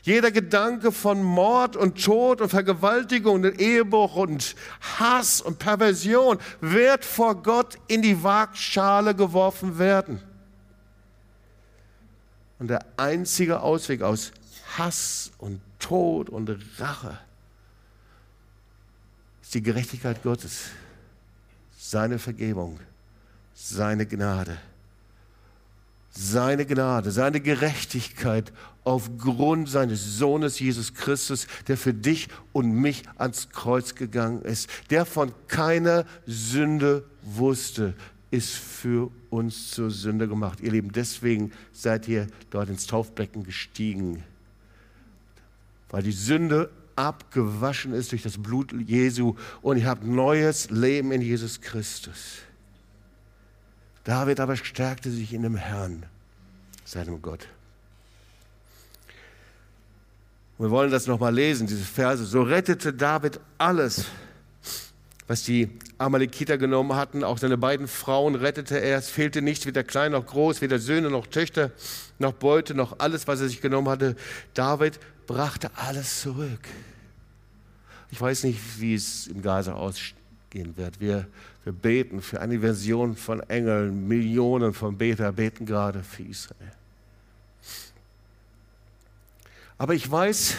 Jeder 0.03 0.31
Gedanke 0.31 0.93
von 0.93 1.23
Mord 1.23 1.77
und 1.77 2.03
Tod 2.03 2.41
und 2.41 2.49
Vergewaltigung 2.49 3.45
und 3.45 3.61
Ehebruch 3.61 4.17
und 4.17 4.55
Hass 4.99 5.41
und 5.41 5.59
Perversion 5.59 6.39
wird 6.61 7.05
vor 7.05 7.43
Gott 7.43 7.79
in 7.89 8.03
die 8.03 8.23
Waagschale 8.23 9.15
geworfen 9.15 9.79
werden. 9.79 10.23
Und 12.59 12.69
der 12.69 12.85
einzige 12.97 13.61
Ausweg 13.61 14.03
aus 14.03 14.33
Hass 14.77 15.31
und 15.39 15.61
Tod 15.79 16.29
und 16.29 16.51
Rache 16.79 17.19
ist 19.43 19.55
die 19.55 19.63
Gerechtigkeit 19.63 20.23
Gottes, 20.23 20.71
seine 21.77 22.19
Vergebung, 22.19 22.81
seine 23.55 24.07
Gnade 24.07 24.59
seine 26.19 26.67
Gnade, 26.67 27.13
seine 27.13 27.41
Gerechtigkeit 27.41 28.53
aufgrund 28.83 29.69
seines 29.69 30.19
Sohnes 30.19 30.59
Jesus 30.59 30.93
Christus, 30.95 31.47
der 31.69 31.77
für 31.77 31.95
dich 31.95 32.29
und 32.53 32.73
mich 32.73 33.05
ans 33.19 33.51
Kreuz 33.51 33.95
gegangen 33.95 34.43
ist, 34.43 34.69
der 34.91 35.07
von 35.07 35.33
keiner 35.47 36.05
Sünde 36.27 37.05
wusste, 37.23 37.95
ist 38.33 38.55
für 38.55 39.13
uns 39.31 39.71
zur 39.71 39.93
Sünde 39.93 40.27
gemacht. 40.27 40.59
Ihr 40.61 40.73
Lieben, 40.73 40.91
deswegen 40.91 41.53
seid 41.73 42.09
ihr 42.09 42.27
dort 42.51 42.69
ins 42.69 42.87
Taufbecken 42.87 43.45
gestiegen, 43.45 44.25
weil 45.91 46.03
die 46.03 46.13
Sünde 46.13 46.69
abgewaschen 46.97 47.95
ist 47.95 48.11
durch 48.11 48.25
das 48.25 48.39
Blut 48.39 48.73
Jesu 48.73 49.37
und 49.63 49.77
ihr 49.77 49.87
habt 49.87 50.05
neues 50.05 50.69
Leben 50.71 51.13
in 51.13 51.23
Jesus 51.23 51.61
Christus. 51.61 52.39
David 54.09 54.41
aber 54.41 54.57
stärkte 54.57 55.11
sich 55.11 55.35
in 55.35 55.43
dem 55.43 55.57
Herrn, 55.57 56.07
seinem 56.87 57.21
Gott. 57.21 57.47
Wir 60.57 60.71
wollen 60.71 60.91
das 60.91 61.07
nochmal 61.07 61.35
lesen, 61.35 61.67
diese 61.67 61.85
Verse. 61.85 62.25
So 62.25 62.41
rettete 62.41 62.95
David 62.95 63.39
alles, 63.59 64.07
was 65.27 65.43
die 65.43 65.69
Amalekiter 65.99 66.57
genommen 66.57 66.95
hatten. 66.95 67.23
Auch 67.23 67.37
seine 67.37 67.59
beiden 67.59 67.87
Frauen 67.87 68.35
rettete 68.35 68.81
er. 68.81 68.97
Es 68.97 69.11
fehlte 69.11 69.43
nichts, 69.43 69.67
weder 69.67 69.85
klein 69.85 70.13
noch 70.13 70.25
groß, 70.25 70.63
weder 70.63 70.79
Söhne 70.79 71.11
noch 71.11 71.27
Töchter, 71.27 71.71
noch 72.19 72.33
Beute, 72.33 72.73
noch 72.73 73.01
alles, 73.01 73.29
was 73.29 73.43
er 73.43 73.49
sich 73.49 73.61
genommen 73.61 73.91
hatte. 73.91 74.17
David 74.55 74.99
brachte 75.27 75.71
alles 75.77 76.23
zurück. 76.23 76.67
Ich 78.11 78.19
weiß 78.19 78.45
nicht, 78.45 78.59
wie 78.81 78.95
es 78.95 79.27
in 79.27 79.43
Gaza 79.43 79.75
ausgehen 79.75 80.79
wird. 80.79 80.99
Wir 80.99 81.27
wir 81.69 81.75
beten 81.75 82.23
für 82.23 82.41
eine 82.41 82.61
Version 82.61 83.15
von 83.15 83.41
Engeln. 83.41 84.09
Millionen 84.09 84.73
von 84.73 84.97
Beter 84.97 85.31
beten 85.33 85.67
gerade 85.67 86.03
für 86.03 86.23
Israel. 86.23 86.73
Aber 89.77 89.93
ich 89.93 90.11
weiß, 90.11 90.55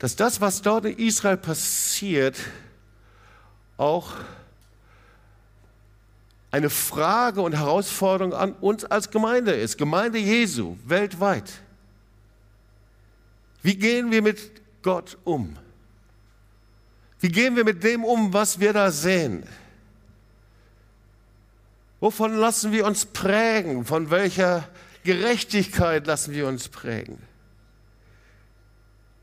dass 0.00 0.16
das, 0.16 0.40
was 0.40 0.60
dort 0.60 0.86
in 0.86 0.98
Israel 0.98 1.36
passiert, 1.36 2.36
auch 3.76 4.14
eine 6.50 6.68
Frage 6.68 7.40
und 7.40 7.52
Herausforderung 7.52 8.34
an 8.34 8.54
uns 8.54 8.84
als 8.84 9.08
Gemeinde 9.08 9.52
ist, 9.52 9.78
Gemeinde 9.78 10.18
Jesu 10.18 10.76
weltweit. 10.84 11.52
Wie 13.62 13.76
gehen 13.76 14.10
wir 14.10 14.20
mit 14.20 14.50
Gott 14.82 15.16
um? 15.22 15.56
Wie 17.24 17.30
gehen 17.30 17.56
wir 17.56 17.64
mit 17.64 17.82
dem 17.82 18.04
um, 18.04 18.34
was 18.34 18.60
wir 18.60 18.74
da 18.74 18.90
sehen? 18.90 19.44
Wovon 21.98 22.36
lassen 22.36 22.70
wir 22.70 22.84
uns 22.84 23.06
prägen? 23.06 23.86
Von 23.86 24.10
welcher 24.10 24.68
Gerechtigkeit 25.04 26.06
lassen 26.06 26.34
wir 26.34 26.46
uns 26.46 26.68
prägen? 26.68 27.14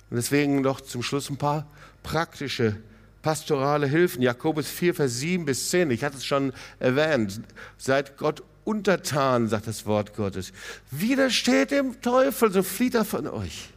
Und 0.09 0.17
deswegen 0.17 0.61
noch 0.61 0.81
zum 0.81 1.03
Schluss 1.03 1.29
ein 1.29 1.37
paar 1.37 1.67
praktische 2.01 2.75
pastorale 3.21 3.85
Hilfen. 3.85 4.23
Jakobus 4.23 4.67
4, 4.67 4.95
Vers 4.95 5.19
7 5.19 5.45
bis 5.45 5.69
10. 5.69 5.91
Ich 5.91 6.03
hatte 6.03 6.17
es 6.17 6.25
schon 6.25 6.53
erwähnt. 6.79 7.39
Seid 7.77 8.17
Gott 8.17 8.41
untertan, 8.63 9.47
sagt 9.47 9.67
das 9.67 9.85
Wort 9.85 10.15
Gottes. 10.15 10.53
Widersteht 10.89 11.69
dem 11.69 12.01
Teufel, 12.01 12.51
so 12.51 12.63
flieht 12.63 12.95
er 12.95 13.05
von 13.05 13.27
euch. 13.27 13.69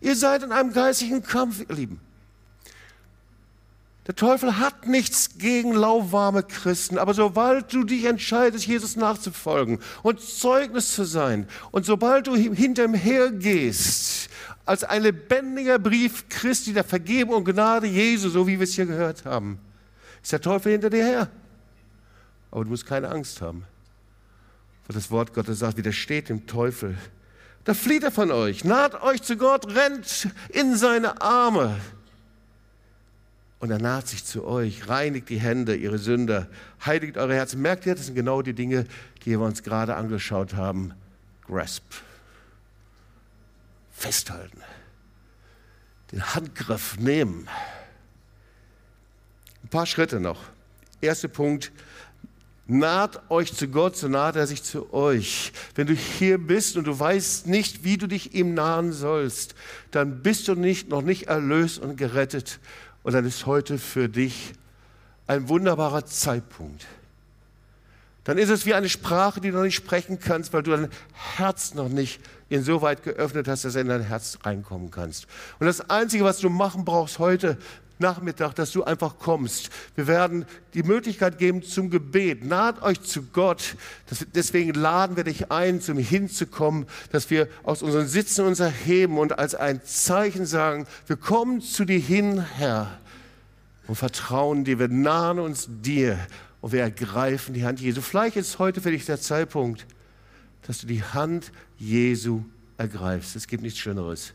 Ihr 0.00 0.14
seid 0.14 0.44
in 0.44 0.52
einem 0.52 0.72
geistigen 0.72 1.24
Kampf, 1.24 1.58
ihr 1.68 1.74
Lieben. 1.74 2.13
Der 4.06 4.14
Teufel 4.14 4.58
hat 4.58 4.86
nichts 4.86 5.38
gegen 5.38 5.72
lauwarme 5.72 6.42
Christen, 6.42 6.98
aber 6.98 7.14
sobald 7.14 7.72
du 7.72 7.84
dich 7.84 8.04
entscheidest, 8.04 8.66
Jesus 8.66 8.96
nachzufolgen 8.96 9.78
und 10.02 10.20
Zeugnis 10.20 10.94
zu 10.94 11.04
sein, 11.04 11.48
und 11.70 11.86
sobald 11.86 12.26
du 12.26 12.36
hinter 12.36 12.84
ihm 12.84 12.94
hergehst, 12.94 14.28
als 14.66 14.84
ein 14.84 15.02
lebendiger 15.02 15.78
Brief 15.78 16.28
Christi 16.28 16.74
der 16.74 16.84
Vergebung 16.84 17.36
und 17.36 17.44
Gnade 17.44 17.86
Jesu, 17.86 18.28
so 18.28 18.46
wie 18.46 18.58
wir 18.58 18.64
es 18.64 18.74
hier 18.74 18.86
gehört 18.86 19.24
haben, 19.24 19.58
ist 20.22 20.32
der 20.32 20.40
Teufel 20.40 20.72
hinter 20.72 20.90
dir 20.90 21.04
her. 21.04 21.30
Aber 22.50 22.64
du 22.64 22.70
musst 22.70 22.86
keine 22.86 23.08
Angst 23.08 23.40
haben. 23.40 23.64
Weil 24.86 24.94
das 24.94 25.10
Wort 25.10 25.34
Gottes 25.34 25.58
sagt, 25.58 25.76
widersteht 25.76 26.28
dem 26.28 26.46
Teufel. 26.46 26.96
Da 27.64 27.72
flieht 27.72 28.02
er 28.02 28.10
von 28.10 28.30
euch, 28.30 28.64
naht 28.64 29.02
euch 29.02 29.22
zu 29.22 29.36
Gott, 29.36 29.74
rennt 29.74 30.28
in 30.50 30.76
seine 30.76 31.22
Arme 31.22 31.80
und 33.64 33.70
er 33.70 33.78
naht 33.78 34.08
sich 34.08 34.26
zu 34.26 34.44
euch, 34.44 34.90
reinigt 34.90 35.30
die 35.30 35.40
Hände, 35.40 35.74
ihre 35.74 35.96
Sünder, 35.96 36.48
heiligt 36.84 37.16
eure 37.16 37.32
Herzen. 37.32 37.62
Merkt 37.62 37.86
ihr, 37.86 37.94
das 37.94 38.04
sind 38.04 38.14
genau 38.14 38.42
die 38.42 38.52
Dinge, 38.52 38.84
die 39.24 39.30
wir 39.30 39.40
uns 39.40 39.62
gerade 39.62 39.96
angeschaut 39.96 40.52
haben. 40.52 40.92
Grasp. 41.46 41.82
Festhalten. 43.90 44.60
Den 46.12 46.34
Handgriff 46.34 46.98
nehmen. 46.98 47.48
Ein 49.62 49.68
paar 49.70 49.86
Schritte 49.86 50.20
noch. 50.20 50.42
Erster 51.00 51.28
Punkt, 51.28 51.72
naht 52.66 53.30
euch 53.30 53.54
zu 53.54 53.68
Gott, 53.68 53.96
so 53.96 54.08
naht 54.08 54.36
er 54.36 54.46
sich 54.46 54.62
zu 54.62 54.92
euch. 54.92 55.52
Wenn 55.74 55.86
du 55.86 55.94
hier 55.94 56.36
bist 56.36 56.76
und 56.76 56.86
du 56.86 56.98
weißt 56.98 57.46
nicht, 57.46 57.82
wie 57.82 57.96
du 57.96 58.06
dich 58.06 58.34
ihm 58.34 58.52
nahen 58.52 58.92
sollst, 58.92 59.54
dann 59.90 60.22
bist 60.22 60.48
du 60.48 60.54
nicht, 60.54 60.90
noch 60.90 61.00
nicht 61.00 61.28
erlöst 61.28 61.78
und 61.78 61.96
gerettet. 61.96 62.60
Und 63.04 63.12
dann 63.12 63.24
ist 63.24 63.46
heute 63.46 63.78
für 63.78 64.08
dich 64.08 64.54
ein 65.28 65.48
wunderbarer 65.48 66.04
Zeitpunkt. 66.06 66.86
Dann 68.24 68.38
ist 68.38 68.48
es 68.48 68.64
wie 68.64 68.72
eine 68.72 68.88
Sprache, 68.88 69.40
die 69.40 69.50
du 69.50 69.56
noch 69.58 69.64
nicht 69.64 69.74
sprechen 69.74 70.18
kannst, 70.18 70.54
weil 70.54 70.62
du 70.62 70.70
dein 70.70 70.88
Herz 71.36 71.74
noch 71.74 71.90
nicht 71.90 72.20
insoweit 72.48 73.02
geöffnet 73.02 73.46
hast, 73.46 73.64
dass 73.66 73.74
er 73.74 73.82
in 73.82 73.88
dein 73.88 74.02
Herz 74.02 74.38
reinkommen 74.42 74.90
kannst. 74.90 75.26
Und 75.58 75.66
das 75.66 75.90
Einzige, 75.90 76.24
was 76.24 76.38
du 76.38 76.48
machen 76.48 76.86
brauchst 76.86 77.18
heute 77.18 77.58
Nachmittag, 78.04 78.54
dass 78.54 78.70
du 78.72 78.84
einfach 78.84 79.18
kommst. 79.18 79.70
Wir 79.94 80.06
werden 80.06 80.44
die 80.74 80.82
Möglichkeit 80.82 81.38
geben 81.38 81.62
zum 81.62 81.88
Gebet. 81.88 82.44
Naht 82.44 82.82
euch 82.82 83.00
zu 83.00 83.22
Gott. 83.22 83.76
Das, 84.06 84.26
deswegen 84.34 84.74
laden 84.74 85.16
wir 85.16 85.24
dich 85.24 85.50
ein, 85.50 85.80
zum 85.80 85.96
Hinzukommen, 85.96 86.86
dass 87.12 87.30
wir 87.30 87.48
aus 87.62 87.82
unseren 87.82 88.06
Sitzen 88.06 88.44
uns 88.44 88.60
erheben 88.60 89.16
und 89.16 89.38
als 89.38 89.54
ein 89.54 89.82
Zeichen 89.84 90.44
sagen, 90.44 90.86
wir 91.06 91.16
kommen 91.16 91.62
zu 91.62 91.86
dir 91.86 91.98
hin, 91.98 92.40
Herr, 92.40 92.98
und 93.86 93.96
vertrauen 93.96 94.64
dir. 94.64 94.78
Wir 94.78 94.88
nahen 94.88 95.38
uns 95.38 95.66
dir 95.68 96.18
und 96.60 96.72
wir 96.72 96.82
ergreifen 96.82 97.54
die 97.54 97.64
Hand 97.64 97.80
Jesu. 97.80 98.02
Vielleicht 98.02 98.36
ist 98.36 98.58
heute 98.58 98.82
für 98.82 98.90
dich 98.90 99.06
der 99.06 99.20
Zeitpunkt, 99.20 99.86
dass 100.66 100.78
du 100.78 100.86
die 100.86 101.02
Hand 101.02 101.52
Jesu 101.78 102.42
ergreifst. 102.76 103.34
Es 103.34 103.46
gibt 103.46 103.62
nichts 103.62 103.78
Schöneres. 103.78 104.34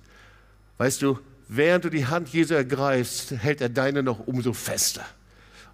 Weißt 0.80 1.04
du, 1.04 1.20
während 1.50 1.84
du 1.84 1.90
die 1.90 2.06
Hand 2.06 2.30
Jesu 2.30 2.54
ergreifst, 2.54 3.32
hält 3.32 3.60
er 3.60 3.70
deine 3.70 4.04
noch 4.04 4.26
umso 4.26 4.54
fester. 4.54 5.06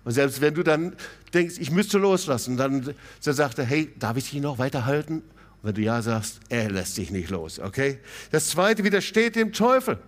Und 0.05 0.13
selbst 0.13 0.41
wenn 0.41 0.55
du 0.55 0.63
dann 0.63 0.95
denkst, 1.33 1.55
ich 1.59 1.69
müsste 1.69 1.97
loslassen, 1.97 2.57
dann, 2.57 2.95
dann 3.23 3.33
sagt 3.33 3.59
er, 3.59 3.65
hey, 3.65 3.93
darf 3.99 4.17
ich 4.17 4.31
dich 4.31 4.41
noch 4.41 4.57
weiterhalten? 4.57 5.17
Und 5.17 5.23
wenn 5.63 5.73
du 5.75 5.81
ja 5.81 6.01
sagst, 6.01 6.39
er 6.49 6.71
lässt 6.71 6.97
dich 6.97 7.11
nicht 7.11 7.29
los, 7.29 7.59
okay? 7.59 7.99
Das 8.31 8.49
zweite 8.49 8.83
widersteht 8.83 9.35
dem 9.35 9.51
Teufel. 9.51 9.99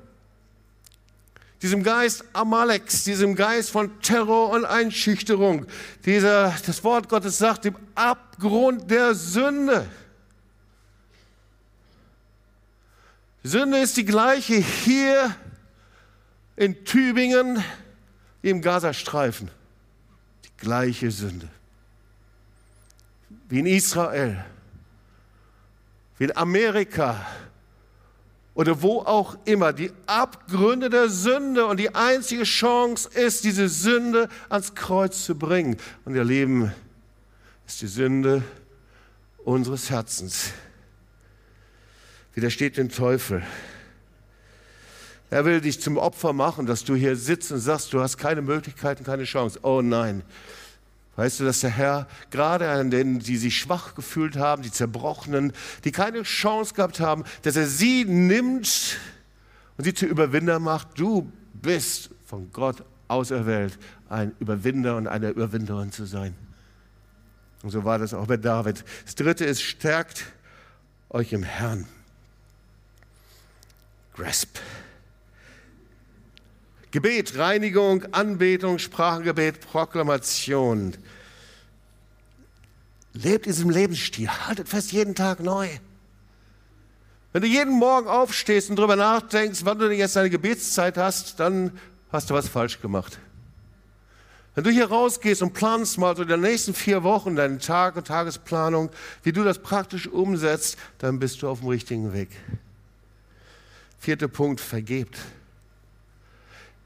Diesem 1.62 1.84
Geist 1.84 2.24
Amaleks, 2.34 3.04
diesem 3.04 3.36
Geist 3.36 3.72
von 3.72 4.00
Terror 4.02 4.52
und 4.52 4.64
Einschüchterung. 4.64 5.66
Dieser, 6.06 6.56
das 6.66 6.84
Wort 6.84 7.10
Gottes 7.10 7.40
sagt, 7.40 7.66
dem 7.66 7.76
Abgrund 7.96 8.90
der 8.90 9.16
Sünde. 9.16 9.88
Sünde 13.44 13.80
ist 13.80 13.98
die 13.98 14.06
gleiche 14.06 14.56
hier 14.56 15.36
in 16.58 16.84
Tübingen 16.84 17.64
wie 18.42 18.50
im 18.50 18.62
Gazastreifen. 18.62 19.50
Die 20.44 20.66
gleiche 20.66 21.12
Sünde. 21.12 21.48
Wie 23.48 23.60
in 23.60 23.66
Israel, 23.66 24.44
wie 26.18 26.26
in 26.26 26.36
Amerika 26.36 27.26
oder 28.54 28.82
wo 28.82 29.02
auch 29.02 29.38
immer. 29.46 29.72
Die 29.72 29.92
Abgründe 30.08 30.90
der 30.90 31.10
Sünde 31.10 31.68
und 31.68 31.80
die 31.80 31.94
einzige 31.94 32.44
Chance 32.44 33.08
ist, 33.14 33.44
diese 33.44 33.70
Sünde 33.70 34.28
ans 34.50 34.74
Kreuz 34.74 35.24
zu 35.24 35.36
bringen. 35.36 35.78
Und 36.06 36.16
ihr 36.16 36.24
Leben 36.24 36.74
ist 37.68 37.82
die 37.82 37.88
Sünde 37.88 38.44
unseres 39.46 39.90
Herzens. 39.90 40.52
Widersteht 42.34 42.78
dem 42.78 42.90
Teufel. 42.90 43.44
Er 45.30 45.44
will 45.44 45.60
dich 45.60 45.82
zum 45.82 45.98
Opfer 45.98 46.32
machen, 46.32 46.66
dass 46.66 46.84
du 46.84 46.96
hier 46.96 47.16
sitzt 47.16 47.52
und 47.52 47.60
sagst, 47.60 47.92
du 47.92 48.02
hast 48.02 48.18
keine 48.18 48.42
Möglichkeiten, 48.42 49.04
keine 49.04 49.26
Chance. 49.26 49.60
Oh 49.62 49.82
nein. 49.82 50.24
Weißt 51.18 51.40
du, 51.40 51.46
dass 51.46 51.62
der 51.62 51.72
Herr 51.72 52.08
gerade 52.30 52.70
an 52.70 52.92
denen, 52.92 53.20
die 53.20 53.38
sich 53.38 53.58
schwach 53.58 53.96
gefühlt 53.96 54.38
haben, 54.38 54.62
die 54.62 54.72
Zerbrochenen, 54.72 55.52
die 55.84 55.92
keine 55.92 56.24
Chance 56.24 56.76
gehabt 56.76 57.00
haben, 57.00 57.24
dass 57.42 57.56
er 57.56 57.66
sie 57.66 58.06
nimmt 58.06 58.98
und 59.78 59.84
sie 59.84 59.94
zu 59.94 60.06
Überwinder 60.06 60.60
macht. 60.60 61.00
Du 61.00 61.32
bist 61.54 62.12
von 62.26 62.52
Gott 62.54 62.84
auserwählt, 63.08 63.80
ein 64.10 64.34
Überwinder 64.40 64.96
und 64.96 65.08
eine 65.08 65.30
Überwinderin 65.30 65.92
zu 65.92 66.06
sein. 66.06 66.36
Und 67.64 67.72
so 67.72 67.84
war 67.84 67.98
das 67.98 68.14
auch 68.14 68.28
bei 68.28 68.38
David. 68.38 68.86
Das 69.04 69.16
dritte 69.16 69.44
ist, 69.44 69.62
stärkt 69.62 70.26
euch 71.10 71.34
im 71.34 71.44
Herrn. 71.44 71.88
Grasp. 74.14 74.60
Gebet, 76.98 77.38
Reinigung, 77.38 78.12
Anbetung, 78.12 78.80
Sprachengebet, 78.80 79.62
Proklamation. 79.62 80.98
Lebt 83.14 83.46
diesem 83.46 83.70
Lebensstil, 83.70 84.28
haltet 84.28 84.68
fest, 84.68 84.92
jeden 84.94 85.14
Tag 85.14 85.40
neu. 85.40 85.70
Wenn 87.34 87.44
du 87.44 87.48
jeden 87.48 87.74
Morgen 87.74 88.08
aufstehst 88.08 88.72
und 88.72 88.78
darüber 88.78 88.96
nachdenkst, 88.96 89.60
wann 89.64 89.78
du 89.78 89.94
jetzt 89.94 90.16
deine 90.16 90.32
Gebetszeit 90.32 90.98
hast, 90.98 91.40
dann 91.40 91.72
hast 92.12 92.32
du 92.32 92.34
was 92.34 92.48
falsch 92.48 92.82
gemacht. 92.82 93.20
Wenn 94.56 94.64
du 94.64 94.72
hier 94.72 94.90
rausgehst 94.90 95.44
und 95.44 95.54
planst 95.54 96.00
mal 96.00 96.16
so 96.16 96.24
in 96.24 96.30
den 96.30 96.42
nächsten 96.42 96.74
vier 96.74 97.04
Wochen 97.04 97.36
deinen 97.36 97.60
Tag 97.60 97.96
und 97.96 98.08
Tagesplanung, 98.08 98.90
wie 99.22 99.34
du 99.34 99.44
das 99.44 99.60
praktisch 99.60 100.08
umsetzt, 100.08 100.80
dann 100.98 101.20
bist 101.20 101.44
du 101.44 101.48
auf 101.48 101.60
dem 101.60 101.68
richtigen 101.68 102.12
Weg. 102.12 102.30
Vierter 104.00 104.30
Punkt, 104.30 104.60
vergebt. 104.60 105.20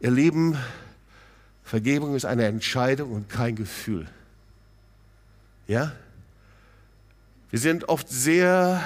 Ihr 0.01 0.09
Lieben, 0.09 0.57
Vergebung 1.63 2.15
ist 2.15 2.25
eine 2.25 2.45
Entscheidung 2.45 3.11
und 3.11 3.29
kein 3.29 3.55
Gefühl. 3.55 4.07
Ja? 5.67 5.91
Wir 7.51 7.59
sind 7.59 7.87
oft 7.87 8.09
sehr 8.09 8.81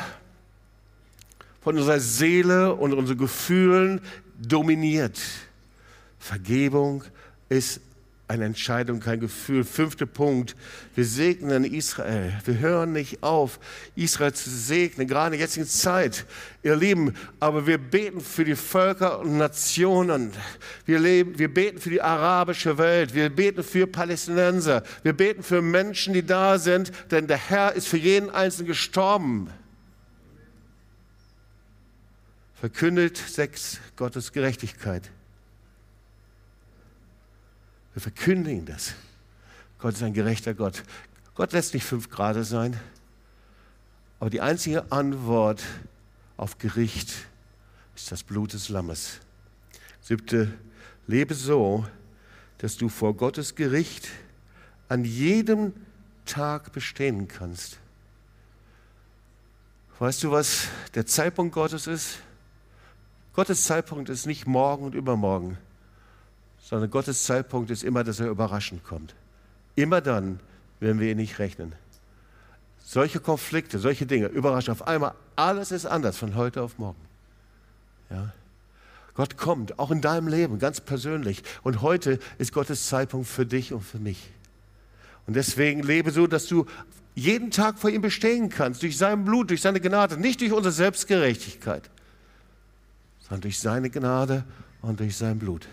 von 1.61 1.77
unserer 1.77 2.01
Seele 2.01 2.75
und 2.75 2.93
unseren 2.93 3.17
Gefühlen 3.17 4.01
dominiert. 4.37 5.21
Vergebung 6.19 7.05
ist 7.47 7.79
eine 8.27 8.45
Entscheidung, 8.45 8.99
kein 8.99 9.19
Gefühl. 9.19 9.63
Fünfter 9.63 10.07
Punkt. 10.07 10.55
Wir 10.95 11.05
segnen 11.05 11.63
Israel. 11.63 12.33
Wir 12.45 12.57
hören 12.57 12.91
nicht 12.91 13.21
auf, 13.21 13.59
Israel 13.95 14.33
zu 14.33 14.49
segnen, 14.49 15.07
gerade 15.07 15.35
in 15.35 15.39
der 15.39 15.47
jetzigen 15.47 15.67
Zeit, 15.67 16.25
ihr 16.63 16.75
Lieben. 16.75 17.13
Aber 17.39 17.67
wir 17.67 17.77
beten 17.77 18.21
für 18.21 18.43
die 18.43 18.55
Völker 18.55 19.19
und 19.19 19.37
Nationen. 19.37 20.31
Wir, 20.85 20.99
leben, 20.99 21.37
wir 21.37 21.53
beten 21.53 21.79
für 21.79 21.91
die 21.91 22.01
arabische 22.01 22.79
Welt. 22.79 23.13
Wir 23.13 23.29
beten 23.29 23.63
für 23.63 23.85
Palästinenser. 23.85 24.83
Wir 25.03 25.13
beten 25.13 25.43
für 25.43 25.61
Menschen, 25.61 26.13
die 26.13 26.25
da 26.25 26.57
sind, 26.57 26.91
denn 27.11 27.27
der 27.27 27.37
Herr 27.37 27.73
ist 27.73 27.87
für 27.87 27.97
jeden 27.97 28.31
Einzelnen 28.31 28.67
gestorben. 28.67 29.51
Verkündet 32.55 33.17
sechs 33.17 33.79
Gottes 33.95 34.31
Gerechtigkeit. 34.31 35.11
Wir 37.95 38.01
verkündigen 38.01 38.65
das. 38.65 38.93
Gott 39.79 39.93
ist 39.93 40.03
ein 40.03 40.13
gerechter 40.13 40.53
Gott. 40.53 40.83
Gott 41.33 41.53
lässt 41.53 41.73
nicht 41.73 41.85
fünf 41.85 42.09
Grade 42.09 42.43
sein, 42.43 42.77
aber 44.19 44.29
die 44.29 44.41
einzige 44.41 44.91
Antwort 44.91 45.63
auf 46.35 46.57
Gericht 46.57 47.13
ist 47.95 48.11
das 48.11 48.23
Blut 48.23 48.51
des 48.51 48.67
Lammes. 48.67 49.21
Siebte, 50.01 50.53
lebe 51.07 51.33
so, 51.33 51.85
dass 52.57 52.75
du 52.75 52.89
vor 52.89 53.15
Gottes 53.15 53.55
Gericht 53.55 54.09
an 54.89 55.05
jedem 55.05 55.73
Tag 56.25 56.73
bestehen 56.73 57.29
kannst. 57.29 57.79
Weißt 59.99 60.21
du, 60.23 60.31
was 60.31 60.67
der 60.95 61.05
Zeitpunkt 61.05 61.53
Gottes 61.53 61.87
ist? 61.87 62.19
Gottes 63.33 63.63
Zeitpunkt 63.63 64.09
ist 64.09 64.25
nicht 64.25 64.47
morgen 64.47 64.83
und 64.83 64.95
übermorgen, 64.95 65.57
sondern 66.67 66.89
Gottes 66.89 67.23
Zeitpunkt 67.25 67.69
ist 67.69 67.83
immer, 67.83 68.03
dass 68.03 68.19
er 68.19 68.27
überraschend 68.27 68.83
kommt. 68.83 69.13
Immer 69.75 70.01
dann, 70.01 70.39
wenn 70.79 70.99
wir 70.99 71.11
ihn 71.11 71.17
nicht 71.17 71.37
rechnen. 71.37 71.73
Solche 72.83 73.19
Konflikte, 73.19 73.77
solche 73.77 74.07
Dinge, 74.07 74.27
überraschen 74.27 74.71
auf 74.71 74.87
einmal, 74.87 75.13
alles 75.35 75.71
ist 75.71 75.85
anders 75.85 76.17
von 76.17 76.35
heute 76.35 76.63
auf 76.63 76.79
morgen. 76.79 76.99
Ja? 78.09 78.33
Gott 79.13 79.37
kommt, 79.37 79.77
auch 79.77 79.91
in 79.91 80.01
deinem 80.01 80.27
Leben, 80.27 80.57
ganz 80.57 80.81
persönlich. 80.81 81.43
Und 81.61 81.83
heute 81.83 82.19
ist 82.39 82.51
Gottes 82.51 82.87
Zeitpunkt 82.87 83.27
für 83.27 83.45
dich 83.45 83.71
und 83.71 83.81
für 83.81 83.99
mich. 83.99 84.31
Und 85.27 85.35
deswegen 85.35 85.83
lebe 85.83 86.09
so, 86.09 86.25
dass 86.25 86.47
du 86.47 86.65
jeden 87.13 87.51
Tag 87.51 87.77
vor 87.77 87.91
ihm 87.91 88.01
bestehen 88.01 88.49
kannst, 88.49 88.81
durch 88.81 88.97
sein 88.97 89.23
Blut, 89.23 89.51
durch 89.51 89.61
seine 89.61 89.79
Gnade, 89.79 90.19
nicht 90.19 90.41
durch 90.41 90.51
unsere 90.51 90.73
Selbstgerechtigkeit, 90.73 91.89
sondern 93.21 93.41
durch 93.41 93.59
seine 93.59 93.91
Gnade 93.91 94.43
und 94.81 94.99
durch 94.99 95.15
sein 95.15 95.37
Blut. 95.37 95.67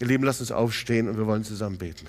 Ihr 0.00 0.06
Lieben, 0.06 0.24
lasst 0.24 0.40
uns 0.40 0.50
aufstehen 0.50 1.08
und 1.08 1.18
wir 1.18 1.26
wollen 1.26 1.44
zusammen 1.44 1.76
beten. 1.76 2.06